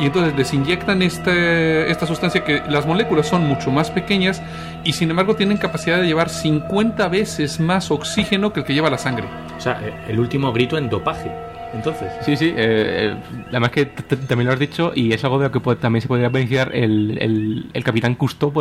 [0.00, 4.42] y entonces les inyectan este- esta sustancia que las moléculas son mucho más pequeñas
[4.82, 8.90] y sin embargo tienen capacidad de llevar 50 veces más oxígeno que el que lleva
[8.90, 9.26] la sangre.
[9.56, 11.30] O sea, el último grito en dopaje.
[11.74, 13.16] Entonces, Sí, sí, eh, eh,
[13.48, 16.08] además que también lo has dicho y es algo de lo que puede- también se
[16.08, 18.14] podría beneficiar el, el, el capitán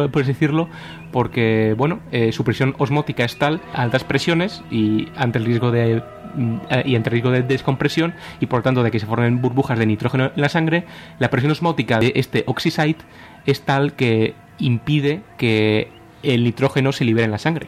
[0.10, 0.70] por así decirlo,
[1.12, 6.02] porque, bueno, eh, su presión osmótica es tal altas presiones y ante el riesgo de
[6.36, 9.78] mm, eh, y ante riesgo de descompresión y por tanto de que se formen burbujas
[9.78, 10.86] de nitrógeno en la sangre,
[11.20, 13.04] la presión osmótica de este oxysite
[13.46, 15.90] es tal que impide que
[16.24, 17.68] el nitrógeno se libere en la sangre.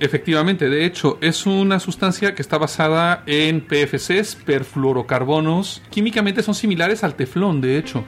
[0.00, 5.82] Efectivamente, de hecho, es una sustancia que está basada en PFCs, perfluorocarbonos.
[5.90, 8.04] Químicamente son similares al teflón, de hecho.